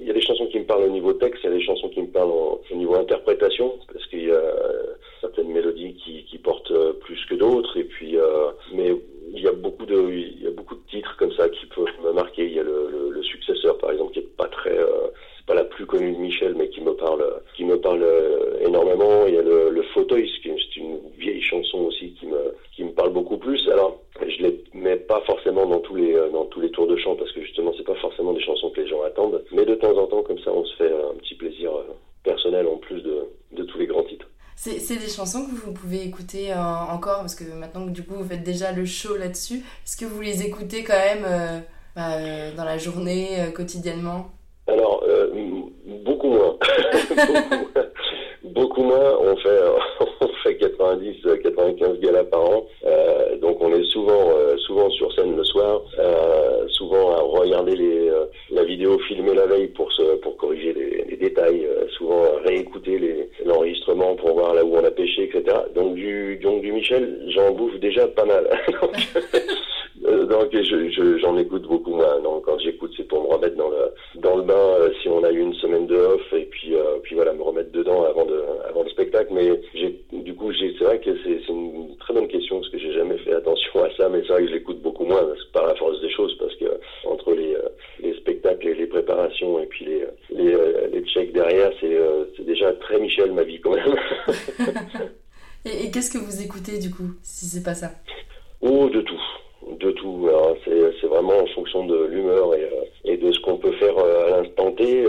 Il 0.00 0.06
y 0.06 0.10
a 0.10 0.14
des 0.14 0.20
chansons 0.20 0.46
qui 0.46 0.58
me 0.58 0.64
parlent 0.64 0.84
au 0.84 0.90
niveau 0.90 1.12
texte, 1.12 1.42
il 1.44 1.50
y 1.50 1.52
a 1.52 1.56
des 1.56 1.64
chansons 1.64 1.88
qui 1.88 2.02
me 2.02 2.08
parlent 2.08 2.30
au, 2.30 2.62
niveau 2.74 2.94
interprétation, 2.94 3.78
parce 3.92 4.06
qu'il 4.06 4.26
y 4.26 4.32
a 4.32 4.42
certaines 5.20 5.48
mélodies 5.48 5.94
qui, 5.94 6.38
portent 6.38 6.72
plus 7.00 7.24
que 7.26 7.36
d'autres. 7.36 7.76
Et 7.76 7.84
puis, 7.84 8.16
euh, 8.16 8.50
mais 8.74 8.96
il 9.32 9.40
y 9.40 9.46
a 9.46 9.52
beaucoup 9.52 9.86
de, 9.86 10.10
il 10.10 10.42
y 10.42 10.46
a 10.48 10.50
beaucoup 10.50 10.74
de 10.74 10.90
titres 10.90 11.16
comme 11.16 11.32
ça 11.32 11.48
qui 11.48 11.66
peuvent 11.66 11.86
me 12.04 12.12
marquer. 12.12 12.46
Il 12.46 12.54
y 12.54 12.60
a 12.60 12.64
le, 12.64 13.22
successeur, 13.22 13.78
par 13.78 13.92
exemple, 13.92 14.12
qui 14.12 14.18
est 14.18 14.36
pas 14.36 14.48
très 14.48 14.76
euh, 14.76 15.08
c'est 15.42 15.46
pas 15.46 15.60
la 15.60 15.64
plus 15.64 15.86
connue 15.86 16.12
de 16.12 16.18
Michel, 16.18 16.54
mais 16.56 16.68
qui 16.68 16.80
me 16.80 16.94
parle, 16.94 17.24
qui 17.56 17.64
me 17.64 17.76
parle 17.76 18.02
euh, 18.04 18.60
énormément. 18.60 19.26
Il 19.26 19.34
y 19.34 19.38
a 19.38 19.42
le, 19.42 19.70
le 19.70 19.82
fauteuil, 19.94 20.30
c'est 20.42 20.76
une 20.76 20.98
vieille 21.18 21.42
chanson 21.42 21.78
aussi 21.78 22.12
qui 22.12 22.26
me, 22.26 22.54
qui 22.74 22.84
me 22.84 22.92
parle 22.92 23.12
beaucoup 23.12 23.38
plus. 23.38 23.68
Alors, 23.68 24.00
je 24.20 24.42
les 24.42 24.62
mets 24.72 24.96
pas 24.96 25.20
forcément 25.26 25.66
dans 25.66 25.80
tous 25.80 25.96
les, 25.96 26.14
euh, 26.14 26.30
dans 26.30 26.44
tous 26.44 26.60
les 26.60 26.70
tours 26.70 26.86
de 26.86 26.96
chant 26.96 27.16
parce 27.16 27.32
que 27.32 27.42
justement, 27.42 27.72
c'est 27.76 27.84
pas 27.84 27.96
forcément 27.96 28.32
des 28.32 28.40
chansons 28.40 28.70
que 28.70 28.82
les 28.82 28.86
gens 28.86 29.02
attendent. 29.02 29.42
Mais 29.50 29.64
de 29.64 29.74
temps 29.74 29.96
en 29.98 30.06
temps, 30.06 30.22
comme 30.22 30.38
ça, 30.38 30.52
on 30.52 30.64
se 30.64 30.76
fait 30.76 30.92
un 30.92 31.18
petit 31.18 31.34
plaisir 31.34 31.72
euh, 31.72 31.82
personnel 32.22 32.68
en 32.68 32.76
plus 32.76 33.02
de, 33.02 33.26
de 33.52 33.64
tous 33.64 33.78
les 33.78 33.86
grands 33.86 34.04
titres. 34.04 34.28
C'est 34.54 34.96
des 34.96 35.08
chansons 35.08 35.44
que 35.46 35.56
vous 35.56 35.72
pouvez 35.72 36.04
écouter 36.04 36.54
encore, 36.54 37.20
parce 37.20 37.34
que 37.34 37.42
maintenant 37.52 37.84
que 37.86 37.90
du 37.90 38.04
coup 38.04 38.14
vous 38.14 38.28
faites 38.28 38.44
déjà 38.44 38.70
le 38.70 38.84
show 38.84 39.16
là-dessus, 39.16 39.56
est-ce 39.84 39.96
que 39.96 40.04
vous 40.04 40.20
les 40.20 40.46
écoutez 40.46 40.84
quand 40.84 40.92
même 40.92 41.64
bah, 41.96 42.52
dans 42.56 42.64
la 42.64 42.78
journée, 42.78 43.50
quotidiennement? 43.56 44.30
Beaucoup 48.44 48.82
moins. 48.82 49.16
On 49.20 49.36
fait, 49.36 49.60
on 50.20 50.28
fait 50.42 50.56
90, 50.56 51.22
95 51.42 51.98
galas 52.00 52.24
par 52.24 52.40
an. 52.40 52.66
Euh, 52.84 53.36
donc 53.38 53.58
on 53.60 53.72
est 53.74 53.84
souvent, 53.84 54.30
euh, 54.36 54.56
souvent 54.58 54.90
sur 54.90 55.12
scène 55.14 55.36
le 55.36 55.44
soir, 55.44 55.82
euh, 55.98 56.66
souvent 56.68 57.12
à 57.12 57.20
regarder 57.20 57.76
les, 57.76 58.08
euh, 58.08 58.26
la 58.50 58.64
vidéo 58.64 58.98
filmée 59.00 59.34
la 59.34 59.46
veille 59.46 59.68
pour 59.68 59.90
se, 59.92 60.16
pour 60.16 60.36
corriger 60.36 60.72
les, 60.72 61.04
les 61.10 61.16
détails, 61.16 61.64
euh, 61.64 61.86
souvent 61.96 62.24
à 62.24 62.46
réécouter 62.46 63.28
l'enregistrement 63.44 64.14
pour 64.16 64.34
voir 64.34 64.54
là 64.54 64.64
où 64.64 64.76
on 64.76 64.84
a 64.84 64.90
pêché, 64.90 65.24
etc. 65.24 65.56
Donc 65.74 65.94
du, 65.94 66.36
donc 66.36 66.62
du 66.62 66.72
Michel, 66.72 67.22
j'en 67.28 67.52
bouffe 67.52 67.78
déjà 67.80 68.06
pas 68.08 68.24
mal. 68.24 68.48
j'en 71.20 71.38
écoute 71.38 71.62
beaucoup 71.62 71.94
moins. 71.94 72.20
Donc 72.20 72.44
quand 72.44 72.58
j'écoute, 72.58 72.92
c'est 72.96 73.08
pour 73.08 73.22
me 73.22 73.28
remettre 73.34 73.56
dans 73.56 73.70
le, 73.70 74.20
dans 74.20 74.36
le 74.36 74.42
bain 74.42 74.76
si 75.00 75.08
on 75.08 75.22
a 75.24 75.30
eu 75.30 75.40
une 75.40 75.54
semaine 75.54 75.86
de 75.86 75.96
off 75.96 76.32
et 76.32 76.44
puis, 76.46 76.74
puis 77.02 77.14
voilà, 77.14 77.32
me 77.32 77.42
remettre 77.42 77.72
dedans 77.72 78.04
avant 78.04 78.24
de, 78.24 78.42
avant 78.68 78.82
le 78.82 78.90
spectacle. 78.90 79.32
Mais 79.32 79.60
du 80.12 80.34
coup, 80.34 80.52
c'est 80.52 80.84
vrai 80.84 81.00
que 81.00 81.10
c'est 81.24 81.48
une 81.48 81.96
très 81.98 82.14
bonne 82.14 82.28
question 82.28 82.60
parce 82.60 82.70
que 82.70 82.78
j'ai 82.78 82.92
jamais 82.92 83.18
fait 83.18 83.34
attention 83.34 83.84
à 83.84 83.88
ça, 83.96 84.08
mais 84.08 84.22
c'est 84.22 84.32
vrai 84.32 84.42
que 84.42 84.48
je 84.48 84.54
l'écoute 84.54 84.80
beaucoup 84.82 85.04
moins 85.04 85.22
par 85.52 85.66
la 85.66 85.74
force 85.74 86.00
des 86.00 86.10
choses 86.10 86.36
parce 86.38 86.54
que 86.56 86.66
entre 87.04 87.32
les, 87.34 87.54
euh, 87.54 87.68
les 88.00 88.14
spectacles 88.16 88.68
et 88.68 88.74
les 88.74 88.86
préparations 88.86 89.60
et 89.60 89.66
puis 89.66 89.84
les, 89.84 90.04
les, 90.30 90.54
euh, 90.54 91.00
checks 91.06 91.32
derrière, 91.32 91.70
euh, 91.82 92.24
c'est 92.36 92.44
déjà 92.44 92.72
très 92.72 92.98
Michel 92.98 93.32
ma 93.32 93.42
vie 93.42 93.60
quand 93.60 93.74
même. 93.74 93.96
et, 95.64 95.86
et 95.86 95.90
qu'est-ce 95.90 96.10
que 96.10 96.18
vous 96.18 96.42
écoutez 96.42 96.78
du 96.78 96.90
coup, 96.90 97.10
si 97.22 97.46
c'est 97.46 97.62
pas 97.62 97.74
ça 97.74 97.90
Oh, 98.60 98.88
de 98.88 99.00
tout 99.00 99.20
de 99.78 99.90
tout. 99.92 100.28
C'est 100.64 101.06
vraiment 101.06 101.38
en 101.38 101.46
fonction 101.46 101.86
de 101.86 102.04
l'humeur 102.06 102.54
et, 102.54 102.68
et, 103.04 103.16
de 103.16 103.32
ce 103.32 103.40
qu'on 103.40 103.56
peut 103.56 103.72
faire 103.72 103.96
à 103.98 104.30
l'instant 104.30 104.72
T. 104.72 105.04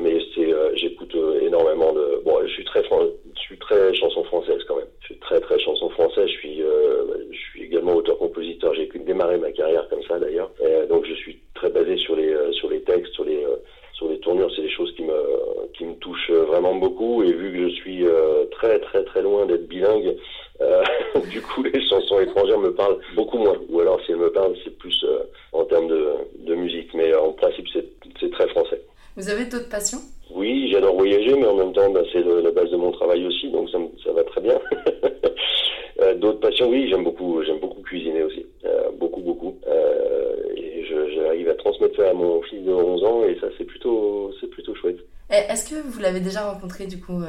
mais 0.00 0.18
c'est, 0.34 0.52
j'écoute 0.74 1.16
énormément 1.40 1.92
de. 1.92 2.22
Bon, 2.24 2.38
je 2.42 2.52
suis 2.52 2.64
très, 2.64 2.82
je 2.82 3.40
suis 3.40 3.58
très 3.58 3.94
chanson 3.94 4.24
française 4.24 4.62
quand 4.66 4.76
même. 4.76 4.86
Je 5.00 5.06
suis 5.06 5.18
très 5.18 5.40
très 5.40 5.58
chanson 5.58 5.88
française. 5.90 6.26
Je 6.26 6.38
suis, 6.38 6.58
je 6.58 7.38
suis 7.50 7.64
également 7.64 7.94
auteur-compositeur. 7.94 8.74
J'ai 8.74 8.88
démarré 9.06 9.38
ma 9.38 9.52
carrière 9.52 9.88
comme 9.88 10.02
ça 10.08 10.18
d'ailleurs. 10.18 10.50
donc 10.88 11.04
je 11.06 11.14
suis 11.14 11.38
très 11.54 11.70
basé 11.70 11.96
sur 11.96 12.16
les 12.16 12.34
sur 12.52 12.68
les 12.70 12.80
textes, 12.82 13.12
sur 13.12 13.24
les 13.24 13.44
sur 13.94 14.08
les 14.08 14.18
tournures. 14.20 14.50
C'est 14.54 14.62
des 14.62 14.70
choses 14.70 14.92
qui 14.96 15.02
me 15.02 15.14
qui 15.74 15.84
me 15.84 15.94
touchent 15.94 16.30
vraiment 16.30 16.74
beaucoup. 16.74 17.22
Et 17.22 17.32
vu 17.32 17.52
que 17.52 17.68
je 17.68 17.74
suis 17.74 18.04
très 18.52 18.78
très 18.80 19.04
très 19.04 19.22
loin 19.22 19.46
d'être 19.46 19.68
bilingue. 19.68 20.16
Euh, 20.60 20.82
du 21.30 21.40
coup, 21.42 21.62
les 21.62 21.80
chansons 21.86 22.20
étrangères 22.20 22.58
me 22.58 22.72
parlent 22.72 22.98
beaucoup 23.14 23.38
moins. 23.38 23.56
Ou 23.68 23.80
alors, 23.80 24.00
si 24.04 24.12
elles 24.12 24.18
me 24.18 24.30
parlent, 24.30 24.56
c'est 24.64 24.76
plus 24.78 25.04
euh, 25.04 25.24
en 25.52 25.64
termes 25.64 25.88
de, 25.88 26.12
de, 26.38 26.54
musique. 26.54 26.92
Mais 26.94 27.14
en 27.14 27.32
principe, 27.32 27.66
c'est 28.20 28.30
très 28.30 28.48
français. 28.48 28.80
Vous 29.16 29.28
avez 29.28 29.44
d'autres 29.44 29.68
passions 29.68 29.98
Oui, 30.30 30.68
j'adore 30.70 30.94
voyager, 30.94 31.34
mais 31.34 31.46
en 31.46 31.56
même 31.56 31.72
temps, 31.72 31.90
bah, 31.90 32.02
c'est 32.12 32.22
la 32.22 32.50
base 32.50 32.70
de 32.70 32.76
mon 32.76 32.92
travail 32.92 33.26
aussi, 33.26 33.50
donc 33.50 33.65
ça, 33.76 34.04
ça 34.04 34.12
va 34.12 34.24
très 34.24 34.40
bien. 34.40 34.58
euh, 36.00 36.14
d'autres 36.14 36.40
passions, 36.40 36.68
oui, 36.68 36.88
j'aime 36.88 37.04
beaucoup, 37.04 37.42
j'aime 37.42 37.60
beaucoup 37.60 37.82
cuisiner 37.82 38.22
aussi. 38.22 38.46
Euh, 38.64 38.90
beaucoup, 38.98 39.20
beaucoup. 39.20 39.58
et 40.56 40.84
j'arrive 40.84 41.48
à 41.48 41.54
transmettre 41.54 41.96
ça 41.96 42.10
à 42.10 42.12
mon 42.12 42.42
fils 42.42 42.62
de 42.64 42.72
11 42.72 43.04
ans, 43.04 43.24
et 43.24 43.36
ça, 43.40 43.48
c'est 43.58 43.64
plutôt, 43.64 44.32
c'est 44.40 44.48
plutôt 44.48 44.74
chouette. 44.74 44.98
Est-ce 45.30 45.68
que 45.68 45.88
vous 45.88 46.00
l'avez 46.00 46.20
déjà 46.20 46.50
rencontré, 46.50 46.86
du 46.86 47.00
coup 47.00 47.20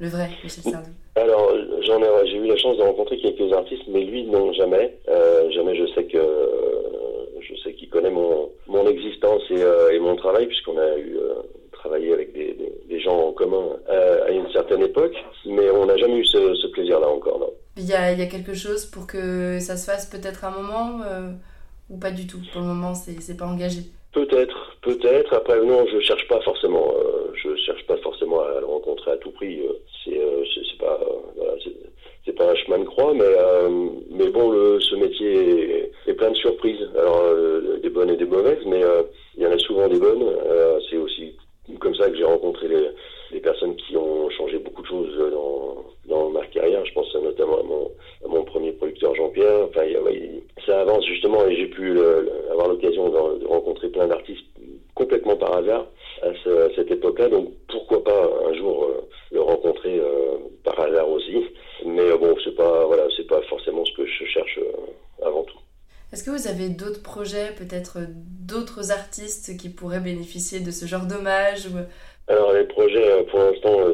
le 0.00 0.08
vrai 0.08 0.30
Michel 0.42 0.64
Sardou? 0.64 0.90
Alors, 1.16 1.52
j'en 1.82 2.02
ai, 2.02 2.26
j'ai 2.26 2.38
eu 2.38 2.46
la 2.46 2.56
chance 2.56 2.78
de 2.78 2.82
rencontrer 2.82 3.18
quelques 3.18 3.52
artistes, 3.52 3.82
mais 3.88 4.02
lui, 4.02 4.24
non, 4.24 4.52
jamais. 4.52 4.96
Euh, 5.08 5.50
jamais, 5.50 5.74
je 5.76 5.86
sais 5.92 6.04
que, 6.04 6.18
je 7.40 7.54
sais 7.62 7.74
qu'il 7.74 7.90
connaît 7.90 8.10
mon, 8.10 8.48
mon 8.66 8.88
existence 8.88 9.42
et, 9.50 9.62
euh, 9.62 9.90
et 9.90 9.98
mon 9.98 10.16
travail, 10.16 10.46
puisqu'on 10.46 10.78
a 10.78 10.96
eu 10.96 11.16
euh, 11.16 11.34
travaillé 11.72 12.12
avec 12.12 12.32
des, 12.32 12.54
des, 12.54 12.72
des, 12.88 13.00
gens 13.00 13.28
en 13.28 13.32
commun 13.32 13.76
euh, 13.90 14.26
à 14.26 14.30
une 14.30 14.50
certaine 14.52 14.82
époque, 14.82 15.14
mais 15.44 15.68
on 15.70 15.86
n'a 15.86 15.96
jamais 15.96 16.18
eu 16.18 16.24
ce, 16.24 16.54
ce 16.54 16.66
plaisir-là 16.68 17.08
encore, 17.08 17.38
non. 17.38 17.52
Il 17.76 17.86
y, 18.20 18.26
a, 18.26 18.26
quelque 18.26 18.54
chose 18.54 18.86
pour 18.86 19.06
que 19.06 19.58
ça 19.60 19.76
se 19.76 19.84
fasse 19.84 20.06
peut-être 20.06 20.44
un 20.44 20.50
moment, 20.50 21.02
euh, 21.04 21.32
ou 21.88 21.98
pas 21.98 22.10
du 22.10 22.26
tout? 22.26 22.40
Pour 22.52 22.60
le 22.60 22.68
moment, 22.68 22.94
c'est, 22.94 23.36
pas 23.36 23.46
engagé 23.46 23.82
Peut-être, 24.12 24.76
peut-être. 24.82 25.34
Après, 25.34 25.60
non, 25.64 25.86
je 25.92 26.00
cherche 26.00 26.26
pas 26.28 26.40
forcément. 26.40 26.94
Euh, 26.96 27.32
je 27.34 27.54
cherche 27.56 27.86
pas 27.86 27.96
forcément 27.98 28.40
à 28.40 28.60
le 28.60 28.66
rencontrer 28.66 29.12
à 29.12 29.16
tout 29.16 29.30
prix. 29.30 29.60
C'est, 30.04 30.18
euh, 30.18 30.44
c'est, 30.54 30.78
pas, 30.78 30.98
euh, 31.38 31.56
c'est 32.24 32.32
pas 32.32 32.50
un 32.50 32.54
chemin 32.56 32.78
de 32.80 32.84
croix, 32.84 33.14
mais 33.14 33.30
mais 34.10 34.28
bon, 34.30 34.50
le, 34.50 34.80
ce 34.80 34.96
métier 34.96 35.84
est, 35.84 35.92
est, 36.06 36.14
plein 36.14 36.30
de 36.30 36.36
surprises. 36.36 36.88
Alors 36.98 37.22
des 37.82 37.90
bonnes 37.90 38.10
et 38.10 38.16
des 38.16 38.24
mauvaises, 38.24 38.64
mais 38.66 38.82
il 39.36 39.42
y 39.42 39.46
en 39.46 39.52
a 39.52 39.58
souvent 39.58 39.88
des 39.88 39.98
bonnes. 39.98 40.24
c'est 40.90 40.96
aussi 40.96 41.36
comme 41.78 41.94
ça 41.94 42.10
que 42.10 42.16
j'ai 42.16 42.24
rencontré 42.24 42.66
les, 42.68 42.90
les 43.32 43.40
personnes 43.40 43.76
qui 43.76 43.96
ont 43.96 44.28
changé 44.30 44.58
beaucoup 44.58 44.82
de 44.82 44.86
choses 44.86 45.32
dans 45.32 45.70
dans 46.10 46.28
ma 46.30 46.44
carrière. 46.46 46.84
Je 46.84 46.92
pense 46.92 47.14
notamment 47.14 47.60
à 47.60 47.62
mon, 47.62 47.90
mon 48.28 48.44
premier 48.44 48.72
producteur 48.72 49.14
Jean-Pierre. 49.14 49.68
Enfin, 49.68 49.82
ça 50.66 50.80
avance 50.80 51.06
justement 51.06 51.46
et 51.46 51.56
j'ai 51.56 51.66
pu 51.66 51.98
avoir 52.50 52.68
l'occasion 52.68 53.08
de, 53.08 53.46
rencontrer 53.46 53.88
plein 53.88 54.06
d'artistes 54.06 54.46
complètement 54.94 55.36
par 55.36 55.56
hasard 55.56 55.86
à, 56.22 56.28
ce, 56.44 56.70
à 56.70 56.74
cette 56.74 56.90
époque-là. 56.90 57.28
Donc 57.28 57.50
pourquoi 57.68 58.04
pas 58.04 58.30
un 58.48 58.54
jour 58.54 58.84
euh, 58.84 59.08
le 59.32 59.40
rencontrer 59.40 59.98
euh, 59.98 60.36
par 60.64 60.78
hasard 60.80 61.08
aussi. 61.08 61.36
Mais 61.86 62.02
euh, 62.02 62.18
bon, 62.18 62.36
c'est 62.44 62.54
pas 62.54 62.84
voilà, 62.86 63.04
pas 63.28 63.42
forcément 63.42 63.84
ce 63.84 63.92
que 63.92 64.06
je 64.06 64.24
cherche 64.24 64.58
avant 65.22 65.44
tout. 65.44 65.58
Est-ce 66.12 66.24
que 66.24 66.30
vous 66.30 66.48
avez 66.48 66.68
d'autres 66.68 67.02
projets, 67.02 67.54
peut-être 67.56 67.98
d'autres 68.08 68.90
artistes 68.90 69.56
qui 69.56 69.68
pourraient 69.68 70.00
bénéficier 70.00 70.58
de 70.58 70.72
ce 70.72 70.86
genre 70.86 71.06
d'hommage 71.06 71.66
ou... 71.66 71.78
Alors 72.30 72.52
les 72.52 72.62
projets, 72.62 73.24
pour 73.28 73.40
l'instant, 73.40 73.92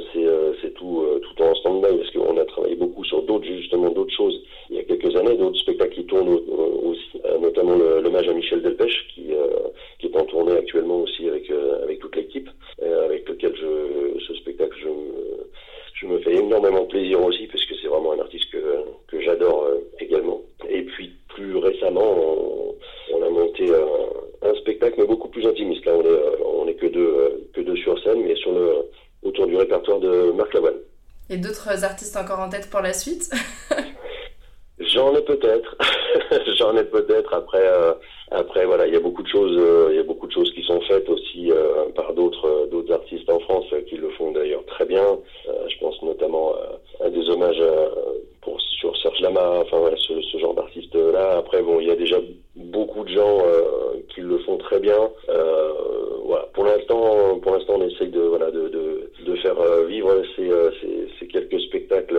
c'est 0.63 0.75
tout, 0.75 1.03
tout 1.23 1.43
en 1.43 1.55
stand-by 1.55 1.97
parce 1.97 2.11
qu'on 2.11 2.37
a 2.37 2.45
travaillé 2.45 2.77
beaucoup 2.77 3.03
sur 3.05 3.23
d'autres, 3.23 3.47
justement 3.47 3.89
d'autres 3.89 4.15
choses 4.15 4.39
il 4.69 4.77
y 4.77 4.81
a 4.81 4.83
quelques 4.83 5.17
années, 5.17 5.37
d'autres 5.39 5.59
spectacles 5.59 5.95
qui 5.95 6.05
tournent 6.05 6.29
aussi, 6.29 7.19
notamment 7.41 7.77
l'hommage 7.77 8.29
à 8.29 8.35
Michel 8.35 8.61
Delpech 8.61 9.09
qui, 9.15 9.31
qui 9.99 10.07
est 10.07 10.17
en 10.17 10.25
tournée 10.27 10.57
actuellement 10.57 11.01
aussi 11.01 11.27
avec, 11.29 11.51
avec 11.83 11.99
toute 12.01 12.15
l'équipe, 12.17 12.51
avec 12.83 13.27
lequel 13.27 13.55
je, 13.57 14.21
ce 14.27 14.35
spectacle, 14.35 14.77
je, 14.83 14.89
je 15.95 16.07
me 16.07 16.19
fais 16.19 16.35
énormément 16.35 16.85
plaisir 16.85 17.25
aussi 17.25 17.47
parce 17.47 17.65
que 17.65 17.75
c'est 17.81 17.89
vraiment 17.89 18.13
un 18.13 18.21
artiste 18.21 18.51
que, 18.51 18.59
que 19.09 19.21
j'adore 19.23 19.67
également. 19.99 20.43
Et 20.69 20.83
puis 20.83 21.13
plus 21.29 21.57
récemment, 21.57 22.17
on, 22.19 22.75
on 23.15 23.23
a 23.23 23.31
monté 23.31 23.69
un, 23.71 24.49
un, 24.49 24.55
spectacle 24.57 24.97
mais 24.99 25.07
beaucoup 25.07 25.29
plus 25.29 25.47
intimiste. 25.47 25.85
Là, 25.85 25.93
on 25.97 26.03
est, 26.03 26.43
on 26.45 26.69
est 26.69 26.75
que 26.75 26.87
deux, 26.87 27.49
que 27.55 27.61
deux 27.61 27.77
sur 27.77 27.99
scène, 28.03 28.23
mais 28.25 28.35
sur 28.37 28.53
le, 28.53 28.73
autour 29.23 29.47
du 29.47 29.57
répertoire 29.57 30.01
de 30.01 30.33
Marc 30.33 30.53
Lavoine. 30.55 30.81
Et 31.29 31.37
d'autres 31.67 31.85
artistes 31.85 32.17
encore 32.17 32.41
en 32.41 32.49
tête 32.49 32.71
pour 32.71 32.81
la 32.81 32.93
suite? 32.93 33.31
J'en 34.79 35.15
ai 35.15 35.23
peut-être, 35.23 35.77
j'en 36.59 36.77
ai 36.77 36.85
peut-être. 36.85 37.33
Après, 37.33 37.67
euh, 37.67 37.95
après 38.31 38.67
voilà, 38.67 38.87
il 38.87 38.93
y 38.93 38.97
a 38.97 39.01
beaucoup 39.01 39.23
de 39.23 39.29
choses, 39.29 39.57
euh, 39.59 39.89
il 39.91 39.97
y 39.97 40.01
a 40.01 40.03
beaucoup 40.03 40.27
de 40.27 40.33
choses 40.33 40.53
qui 40.53 40.63
sont 40.65 40.81
faites 40.83 41.09
aussi 41.09 41.51
euh, 41.51 41.87
par 41.95 42.13
d'autres, 42.13 42.69
d'autres 42.71 42.93
artistes 42.93 43.29
en 43.31 43.39
France 43.41 43.65
qui 43.89 43.97
le 43.97 44.11
font 44.11 44.33
d'ailleurs 44.33 44.65
très 44.67 44.85
bien. 44.85 45.19
je 45.69 45.79
pense 45.79 46.01
notamment 46.03 46.55
à 47.03 47.09
des 47.09 47.29
hommages 47.31 47.63
pour 48.43 48.61
sur 48.61 48.95
Serge 48.99 49.21
Lama, 49.21 49.63
enfin 49.63 49.79
ce, 49.97 50.39
genre 50.39 50.55
d'artistes-là. 50.55 51.39
Après, 51.39 51.63
bon, 51.63 51.81
il 51.81 51.89
y 51.89 51.91
a 51.91 51.97
déjà 51.97 52.19
beaucoup 52.55 53.05
de 53.05 53.09
gens 53.09 53.39
qui 54.15 54.21
le 54.21 54.39
font 54.41 54.59
très 54.59 54.79
bien. 54.79 55.11
voilà, 56.25 56.45
pour 56.53 56.65
l'instant, 56.65 57.39
pour 57.41 57.53
l'instant, 57.53 57.75
on 57.79 57.89
essaye 57.89 58.11
de 58.11 58.21
voilà 58.21 58.51
de, 58.51 58.69
de, 58.69 59.11
de 59.25 59.37
faire 59.37 59.57
vivre 59.89 60.23
ces, 60.37 60.51
ces, 60.81 61.09
ces 61.19 61.27
quelques 61.29 61.61
spectacles 61.63 62.19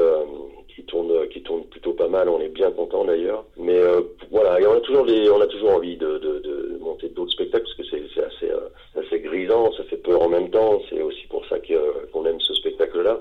qui 0.77 0.83
tourne 0.83 1.27
qui 1.29 1.41
tourne 1.41 1.63
plutôt 1.65 1.93
pas 1.93 2.07
mal 2.07 2.29
on 2.29 2.39
est 2.39 2.49
bien 2.49 2.69
content 2.69 3.03
d'ailleurs 3.03 3.45
mais 3.57 3.77
euh, 3.77 4.01
voilà 4.29 4.61
et 4.61 4.67
on 4.67 4.73
a 4.73 4.79
toujours 4.81 5.05
des 5.07 5.27
on 5.27 5.41
a 5.41 5.47
toujours 5.47 5.71
envie 5.71 5.97
de, 5.97 6.19
de, 6.19 6.39
de 6.39 6.77
monter 6.79 7.09
d'autres 7.09 7.31
spectacles 7.31 7.65
parce 7.65 7.89
que 7.91 7.97
c'est 8.13 8.23
assez 8.23 8.51
euh, 8.51 8.69
assez 9.01 9.19
grisant 9.19 9.71
ça 9.73 9.83
fait 9.85 9.97
peur 9.97 10.21
en 10.21 10.29
même 10.29 10.51
temps 10.51 10.79
c'est 10.87 11.01
aussi 11.01 11.25
pour 11.29 11.43
ça 11.47 11.57
qu'on 12.13 12.25
aime 12.25 12.39
ce 12.39 12.53
spectacle 12.53 13.01
là 13.01 13.19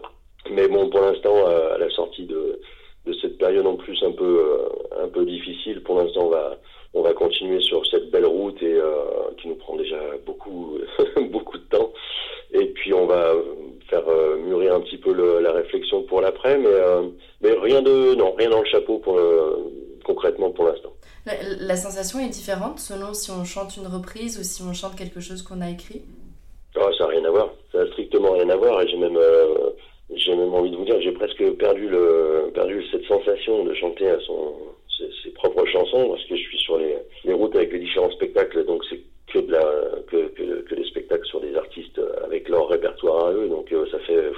mais 0.51 0.69
bon 0.69 0.91
pour 0.91 1.01
l'instant 1.01 1.47
à 1.47 1.79
la 1.79 1.89
sortie 1.89 2.27
de 2.27 2.61
de 3.07 3.13
cette 3.23 3.39
période 3.39 3.67
en 3.67 3.77
plus 3.77 4.03
un 4.03 4.13
peu 4.13 4.39
euh, 4.39 5.03
un 5.03 5.09
peu 5.09 5.25
difficile 5.25 5.83
pour 5.83 5.99
l'instant 5.99 6.27
on 6.27 6.31
va 6.31 6.59
on 6.93 7.01
va 7.01 7.15
continuer 7.15 7.61
sur 7.63 7.87
cette 7.87 8.11
belle 8.11 8.27
route 8.27 8.63
et 8.63 8.75
euh, 8.75 9.31
qui 9.39 9.49
nous 9.49 9.55
prend 9.55 9.77
déjà 9.77 9.99
beaucoup 10.27 10.77
beaucoup 11.31 11.57
de 11.57 11.65
temps 11.71 11.91
et 12.53 12.67
puis 12.67 12.86
on 12.97 13.07
va 13.07 13.33
faire 13.89 14.09
euh, 14.09 14.37
mûrir 14.39 14.75
un 14.75 14.81
petit 14.81 14.99
peu 14.99 15.13
le, 15.13 15.41
la 15.41 15.53
réflexion 15.53 16.03
pour 16.03 16.21
l'après 16.21 16.59
mais 16.59 16.67
euh, 16.67 17.03
mais 17.41 17.53
rien 17.53 17.83
de 17.83 18.15
non 18.15 18.33
rien 18.33 18.51
dans 18.51 18.61
le 18.61 18.67
chapeau 18.67 18.99
pour 18.99 19.19
concrètement 20.05 20.51
pour 20.51 20.67
l'instant 20.67 20.93
La, 21.27 21.77
sensation 21.77 22.19
est 22.21 22.29
différente 22.29 22.79
selon 22.79 23.15
si 23.15 23.31
on 23.31 23.45
chante 23.45 23.77
une 23.77 23.87
reprise 23.87 24.39
ou 24.39 24.43
si 24.43 24.63
on 24.63 24.73
chante 24.73 24.97
quelque 24.97 25.21
chose 25.21 25.43
qu'on 25.43 25.61
a 25.61 25.71
écrit? 25.71 26.03
Oh, 26.79 26.91
Ça 26.99 27.05
n'a 27.05 27.11
rien 27.11 27.25
à 27.25 27.31
voir. 27.31 27.51
Ça 27.73 27.79
n'a 27.79 27.87
strictement 27.89 28.33
rien 28.33 28.49
à 28.51 28.57
voir. 28.57 28.83
Et 28.83 28.89
j'ai 28.89 28.97
même, 28.97 29.17
euh, 29.17 29.71
j'ai 30.15 30.35
même 30.35 30.53
envie 30.53 30.71
de 30.71 30.77
vous 30.77 30.85
dire, 30.85 31.01
j'ai 31.01 31.13
presque 31.13 31.43
perdu, 31.57 31.89
le, 31.89 32.51
perdu 32.55 32.85
cette 32.91 33.05
sensation 33.05 33.65
de 33.65 33.75
chanter 33.75 34.09
à 34.09 34.21
son, 34.21 34.55
ses, 35.25 35.31
propres 35.31 35.67
chansons 35.67 36.09
parce 36.11 36.25
que 36.25 36.37
je 36.37 36.43
suis 36.43 36.59
sur 36.59 36.79
les, 36.79 36.97
les 37.25 37.33
routes 37.33 37.57
avec 37.57 37.73
les 37.73 37.81
différents 37.81 38.11
spectacles. 38.11 38.65
Donc 38.67 38.85
c'est 38.91 39.01
que, 39.33 39.39
de 39.39 39.53
la, 39.53 39.65
que, 40.09 40.29
que, 40.29 40.63
que, 40.63 40.75
des 40.75 40.85
spectacles 40.85 41.27
sur 41.27 41.41
des 41.41 41.55
artistes 41.57 41.96
avec 42.25 42.49
leur 42.49 42.69
répertoire 42.69 43.27
à 43.27 43.33
eux. 43.33 43.49
Donc 43.49 43.73
euh, 43.73 43.87
ça 43.91 43.99
fait, 44.01 44.31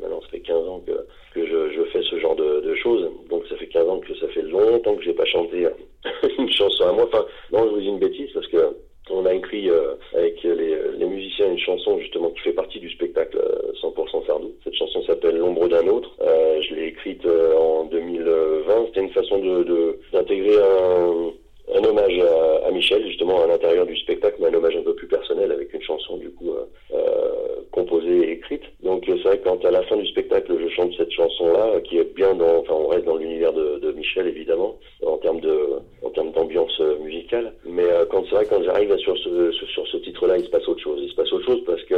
maintenant 0.00 0.20
ça 0.22 0.28
fait 0.28 0.40
15 0.40 0.56
ans 0.68 0.82
que, 0.86 0.92
je, 1.34 1.84
fais 1.92 2.02
ce 2.02 2.18
genre 2.18 2.36
de, 2.36 2.74
choses. 2.74 3.08
Donc 3.28 3.46
ça 3.48 3.56
fait 3.56 3.68
15 3.68 3.88
ans 3.88 3.98
que 4.00 4.14
ça 4.16 4.28
fait 4.28 4.42
longtemps 4.42 4.94
que 4.96 5.02
j'ai 5.02 5.14
pas 5.14 5.24
chanté 5.24 5.66
une 6.38 6.50
chanson 6.50 6.84
à 6.84 6.92
moi. 6.92 7.04
Enfin, 7.04 7.24
non, 7.52 7.64
je 7.64 7.70
vous 7.70 7.80
dis 7.80 7.88
une 7.88 7.98
bêtise 7.98 8.30
parce 8.32 8.46
que 8.48 8.76
on 9.10 9.24
a 9.24 9.34
écrit 9.34 9.70
euh, 9.70 9.94
avec 10.14 10.42
les, 10.42 11.06
musiciens 11.06 11.50
une 11.50 11.58
chanson 11.58 11.98
justement 12.00 12.30
qui 12.30 12.40
fait 12.40 12.52
partie 12.52 12.80
du 12.80 12.90
spectacle 12.90 13.38
100% 13.82 13.98
euh, 13.98 14.26
Sardou. 14.26 14.52
Cette 14.64 14.74
chanson 14.74 15.02
s'appelle 15.04 15.36
L'ombre 15.36 15.68
d'un 15.68 15.86
autre. 15.86 16.10
Euh, 16.20 16.60
je 16.62 16.74
l'ai 16.74 16.88
écrite 16.88 17.24
euh, 17.24 17.56
en 17.56 17.84
2020. 17.84 18.86
C'était 18.86 19.00
une 19.00 19.10
façon 19.10 19.38
de 19.38 19.98
d'intégrer 20.12 20.56
un 20.56 21.32
un 21.74 21.84
hommage 21.84 22.18
à, 22.18 22.66
à, 22.66 22.70
Michel 22.70 23.06
justement 23.06 23.42
à 23.42 23.46
l'intérieur 23.46 23.86
du 23.86 23.96
spectacle, 23.96 24.36
mais 24.40 24.48
un 24.48 24.54
hommage 24.54 24.76
un 24.76 24.82
peu 24.82 24.94
plus 24.94 25.08
personnel 25.08 25.50
avec 25.50 25.72
une 25.74 25.82
chanson 25.82 26.16
du 26.16 26.30
coup 26.30 26.52
euh, 26.52 26.64
euh 26.92 27.62
composée 27.72 28.28
et 28.28 28.32
écrite. 28.32 28.62
Donc 28.82 29.06
euh, 29.08 29.15
c'est 29.15 29.15
vrai 29.26 29.38
que 29.38 29.44
quand 29.44 29.64
à 29.64 29.70
la 29.70 29.82
fin 29.82 29.96
du 29.96 30.06
spectacle 30.06 30.52
je 30.58 30.68
chante 30.68 30.92
cette 30.96 31.10
chanson 31.10 31.52
là, 31.52 31.80
qui 31.80 31.98
est 31.98 32.14
bien 32.14 32.34
dans, 32.34 32.58
enfin 32.58 32.74
on 32.74 32.88
reste 32.88 33.04
dans 33.04 33.16
l'univers 33.16 33.52
de, 33.52 33.92
Michel 33.92 34.26
évidemment 34.26 34.76
en 35.04 35.16
termes 35.18 35.40
de, 35.40 35.70
en 36.02 36.10
termes 36.10 36.32
d'ambiance 36.32 36.78
euh, 36.80 36.98
musicale. 36.98 37.52
Mais 37.64 37.84
euh, 37.84 38.04
quand 38.10 38.24
c'est 38.24 38.34
vrai 38.34 38.46
quand 38.46 38.62
j'arrive 38.62 38.96
sur 38.98 39.16
ce, 39.18 39.52
sur 39.52 39.86
ce 39.86 39.96
titre 39.98 40.26
là, 40.26 40.36
il 40.36 40.44
se 40.44 40.50
passe 40.50 40.68
autre 40.68 40.82
chose. 40.82 41.00
Il 41.02 41.10
se 41.10 41.14
passe 41.14 41.32
autre 41.32 41.46
chose 41.46 41.62
parce 41.64 41.82
que 41.84 41.96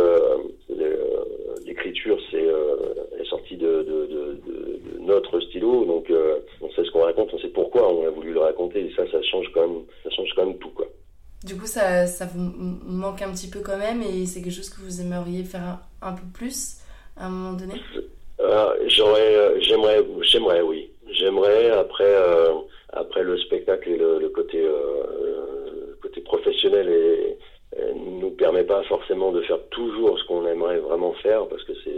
l'écriture 1.67 2.19
c'est 2.31 2.45
est 2.45 3.29
sortie 3.29 3.57
de, 3.57 3.87
notre 5.01 5.41
stylo, 5.41 5.85
donc 5.87 6.13
on 6.61 6.71
sait 6.71 6.85
ce 6.85 6.91
qu'on 6.91 7.03
raconte, 7.03 7.33
on 7.33 7.39
sait 7.39 7.49
pourquoi 7.49 7.93
on 7.93 8.07
a 8.07 8.11
voulu 8.11 8.33
le 8.33 8.41
raconter 8.41 8.81
et 8.81 8.93
ça 8.95 9.11
ça 9.11 9.21
change 9.23 9.47
quand 9.55 9.67
même, 9.67 9.83
ça 10.05 10.11
change 10.11 10.31
quand 10.37 10.47
même 10.47 10.59
tout. 10.59 10.69
Du 11.45 11.57
coup, 11.57 11.67
ça, 11.67 12.07
ça 12.07 12.27
vous 12.27 12.41
manque 12.41 13.23
un 13.23 13.31
petit 13.31 13.49
peu 13.49 13.61
quand 13.61 13.79
même 13.79 14.03
et 14.03 14.27
c'est 14.27 14.43
quelque 14.43 14.53
chose 14.53 14.71
que 14.71 14.81
vous 14.81 15.01
aimeriez 15.01 15.45
faire 15.45 15.79
un, 16.03 16.13
peu 16.13 16.27
plus? 16.35 16.79
À 17.19 17.27
un 17.27 17.31
moment 17.31 17.53
donné 17.53 17.75
J'aurais, 18.87 19.37
euh, 19.37 19.61
j'aimerais, 19.61 20.05
j'aimerais, 20.23 20.63
oui. 20.63 20.91
J'aimerais 21.11 21.71
après, 21.71 22.05
euh, 22.05 22.53
après 22.93 23.23
le 23.23 23.37
spectacle 23.39 23.91
et 23.91 23.97
le, 23.97 24.29
côté, 24.29 24.61
euh, 24.61 25.97
côté 26.01 26.21
professionnel 26.21 26.89
et, 26.89 27.37
nous 27.95 28.31
permet 28.31 28.65
pas 28.65 28.83
forcément 28.85 29.31
de 29.31 29.43
faire 29.43 29.61
toujours 29.69 30.19
ce 30.19 30.25
qu'on 30.25 30.47
aimerait 30.47 30.79
vraiment 30.79 31.13
faire 31.15 31.47
parce 31.49 31.63
que 31.65 31.73
c'est 31.85 31.95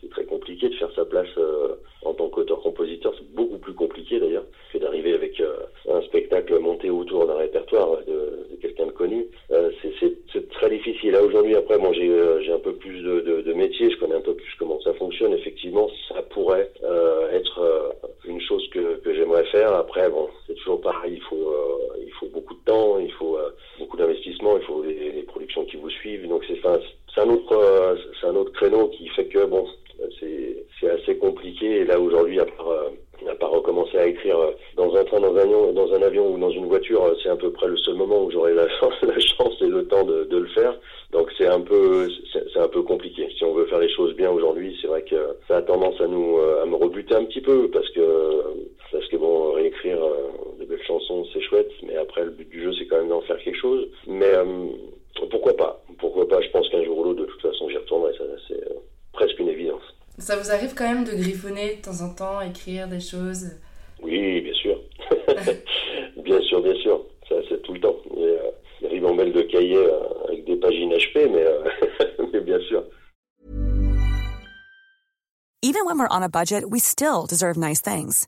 c'est 0.00 0.10
très 0.10 0.24
compliqué 0.24 0.68
de 0.68 0.74
faire 0.74 0.90
sa 0.94 1.04
place 1.04 1.28
en 2.04 2.14
tant 2.14 2.28
qu'auteur-compositeur. 2.28 3.14
C'est 3.16 3.34
beaucoup 3.34 3.58
plus 3.58 3.74
compliqué 3.74 4.18
d'ailleurs 4.18 4.44
que 4.72 4.78
d'arriver 4.78 5.12
avec 5.14 5.40
un 5.88 6.02
spectacle 6.02 6.58
monté 6.58 6.90
autour 6.90 7.26
d'un 7.26 7.36
répertoire 7.36 7.98
de, 8.06 8.46
de 8.50 8.56
quelqu'un 8.60 8.86
de 8.86 8.92
connu. 8.92 9.26
Euh, 9.50 9.70
c'est 10.32 10.48
très 10.50 10.70
difficile. 10.70 11.12
Là 11.12 11.22
aujourd'hui, 11.22 11.54
après, 11.56 11.78
bon, 11.78 11.92
j'ai 11.92 12.08
euh, 12.08 12.54
un 12.54 12.58
peu 12.58 12.74
plus 12.74 13.02
de, 13.02 13.20
de, 13.20 13.40
de, 13.42 13.52
métier, 13.52 13.90
je 13.90 13.96
connais 13.98 14.14
un 14.14 14.20
peu 14.20 14.34
plus 14.34 14.54
comment 14.58 14.80
ça 14.80 14.94
fonctionne. 14.94 15.32
Effectivement, 15.32 15.88
ça 16.08 16.22
pourrait 16.22 16.70
euh, 16.84 17.30
être 17.32 17.58
euh, 17.60 17.90
une 18.26 18.40
chose 18.40 18.66
que, 18.70 18.96
que 18.96 19.14
j'aimerais 19.14 19.44
faire. 19.46 19.74
Après, 19.74 20.08
bon, 20.08 20.28
c'est 20.46 20.54
toujours 20.54 20.80
pareil. 20.80 21.14
Il 21.16 21.22
faut, 21.22 21.36
euh, 21.36 21.96
il 22.04 22.12
faut 22.12 22.26
beaucoup 22.26 22.54
de 22.54 22.64
temps, 22.64 22.98
il 22.98 23.12
faut 23.12 23.38
beaucoup 23.78 23.96
d'investissement, 23.96 24.56
il 24.56 24.62
faut 24.64 24.82
des, 24.82 25.12
des, 25.12 25.22
productions 25.22 25.64
qui 25.64 25.76
vous 25.76 25.90
suivent. 25.90 26.28
Donc 26.28 26.44
c'est 26.46 26.60
c'est 27.14 27.20
un 27.20 27.28
autre, 27.28 27.96
c'est 28.20 28.26
un 28.26 28.36
autre 28.36 28.52
créneau 28.52 28.88
qui 28.88 29.08
fait 29.08 29.26
que 29.26 29.44
bon, 29.44 29.66
c'est 30.18 30.90
assez 30.90 31.16
compliqué. 31.18 31.80
Et 31.80 31.84
là 31.84 32.00
aujourd'hui, 32.00 32.40
à 32.40 32.46
part 32.46 32.72
à 33.28 33.34
part 33.34 33.50
recommencer 33.50 33.98
à 33.98 34.06
écrire 34.06 34.36
dans 35.32 35.38
un 35.38 35.42
avion, 35.42 35.72
dans 35.72 35.92
un 35.92 36.02
avion 36.02 36.34
ou 36.34 36.38
dans 36.38 36.50
une 36.50 36.66
voiture, 36.66 37.16
c'est 37.22 37.28
à 37.28 37.36
peu 37.36 37.50
près 37.50 37.68
le 37.68 37.76
seul 37.76 37.94
moment 37.94 38.24
où 38.24 38.30
j'aurai 38.30 38.54
la, 38.54 38.64
la, 39.02 39.18
chance 39.20 39.54
et 39.60 39.66
le 39.66 39.86
temps 39.86 40.04
de, 40.04 40.24
de 40.24 40.36
le 40.38 40.48
faire. 40.48 40.74
Donc 41.12 41.30
c'est 41.36 41.46
un 41.46 41.60
peu, 41.60 42.08
c'est 42.32 42.58
un 42.60 42.68
peu 42.68 42.82
compliqué. 42.82 43.28
Si 43.36 43.44
on 43.44 43.54
veut 43.54 43.66
faire 43.66 43.78
les 43.78 43.92
choses 43.94 44.14
bien 44.14 44.30
aujourd'hui, 44.30 44.76
c'est 44.80 44.88
vrai 44.88 45.02
que 45.02 45.36
ça 45.48 45.58
a 45.58 45.62
tendance 45.62 46.00
à 46.00 46.06
nous, 46.06 46.38
à 46.38 46.66
me 46.66 46.76
rebuter 46.76 47.14
un 47.14 47.24
petit 47.24 47.40
peu 47.40 47.70
parce 47.70 47.88
que, 47.90 48.42
parce 48.92 49.06
que 49.08 49.16
bon, 49.16 49.52
réécrire 49.52 50.02
euh, 50.02 50.30
de 50.60 50.64
belles 50.66 50.82
chansons, 50.86 51.26
c'est 51.32 51.40
chouette, 51.40 51.70
mais 51.82 51.96
après 51.96 52.24
le 52.24 52.30
but 52.30 52.48
du 52.48 52.62
jeu, 52.62 52.72
c'est 52.78 52.86
quand 52.86 52.98
même 52.98 53.08
d'en 53.08 53.22
faire 53.22 53.38
quelque 53.38 53.58
chose. 53.58 53.88
Mais 54.06 54.32
euh, 54.34 54.68
pourquoi 55.30 55.56
pas? 55.56 55.82
Pourquoi 55.98 56.28
pas? 56.28 56.40
Je 56.40 56.48
pense 56.50 56.68
qu'un 56.68 56.84
jour 56.84 56.98
ou 56.98 57.04
l'autre, 57.04 57.20
de 57.20 57.26
toute 57.26 57.42
façon, 57.42 57.68
j'y 57.68 57.78
retournerai. 57.78 58.12
Ça, 58.18 58.24
c'est 58.48 58.62
euh, 58.70 58.74
presque 59.12 59.38
une 59.38 59.48
évidence. 59.48 59.82
Ça 60.18 60.36
vous 60.36 60.50
arrive 60.50 60.74
quand 60.74 60.88
même 60.88 61.04
de 61.04 61.12
griffonner 61.12 61.76
de 61.76 61.82
temps 61.82 62.04
en 62.04 62.14
temps, 62.14 62.40
écrire 62.42 62.86
des 62.86 63.00
choses? 63.00 63.46
Oui, 64.02 64.41
bien 66.24 66.40
sûr. 66.42 66.62
bien 66.62 66.74
sûr. 66.82 67.06
Ça, 67.28 67.36
c'est 67.48 67.62
tout 67.62 67.74
le 67.74 67.80
temps. 67.80 67.96
Des 68.80 68.88
ribambelles 68.88 69.36
euh, 69.36 69.42
de 69.42 69.76
euh, 69.76 70.24
avec 70.28 70.44
des 70.44 70.56
pagines 70.56 70.92
HP, 70.92 71.28
mais, 71.30 71.44
euh, 71.44 71.64
mais 72.32 72.40
bien 72.40 72.58
sûr. 72.68 72.84
Even 75.64 75.84
when 75.84 75.98
we're 75.98 76.08
on 76.10 76.22
a 76.22 76.28
budget, 76.28 76.70
we 76.70 76.80
still 76.80 77.26
deserve 77.26 77.56
nice 77.56 77.80
things. 77.80 78.26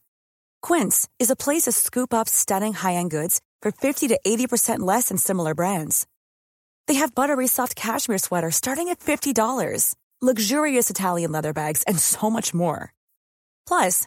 Quince 0.63 1.09
is 1.19 1.31
a 1.31 1.37
place 1.37 1.63
to 1.63 1.73
scoop 1.73 2.15
up 2.15 2.29
stunning 2.29 2.73
high-end 2.75 3.11
goods 3.11 3.41
for 3.61 3.73
50 3.73 4.09
to 4.09 4.21
80% 4.25 4.81
less 4.81 5.09
than 5.09 5.19
similar 5.19 5.55
brands. 5.55 6.07
They 6.87 6.95
have 6.95 7.15
buttery 7.15 7.49
soft 7.49 7.75
cashmere 7.75 8.19
sweaters 8.19 8.55
starting 8.55 8.89
at 8.89 9.01
$50 9.01 9.35
luxurious 10.25 10.89
Italian 10.91 11.33
leather 11.33 11.53
bags, 11.53 11.83
and 11.87 11.99
so 11.99 12.31
much 12.31 12.55
more. 12.55 12.93
Plus, 13.69 14.07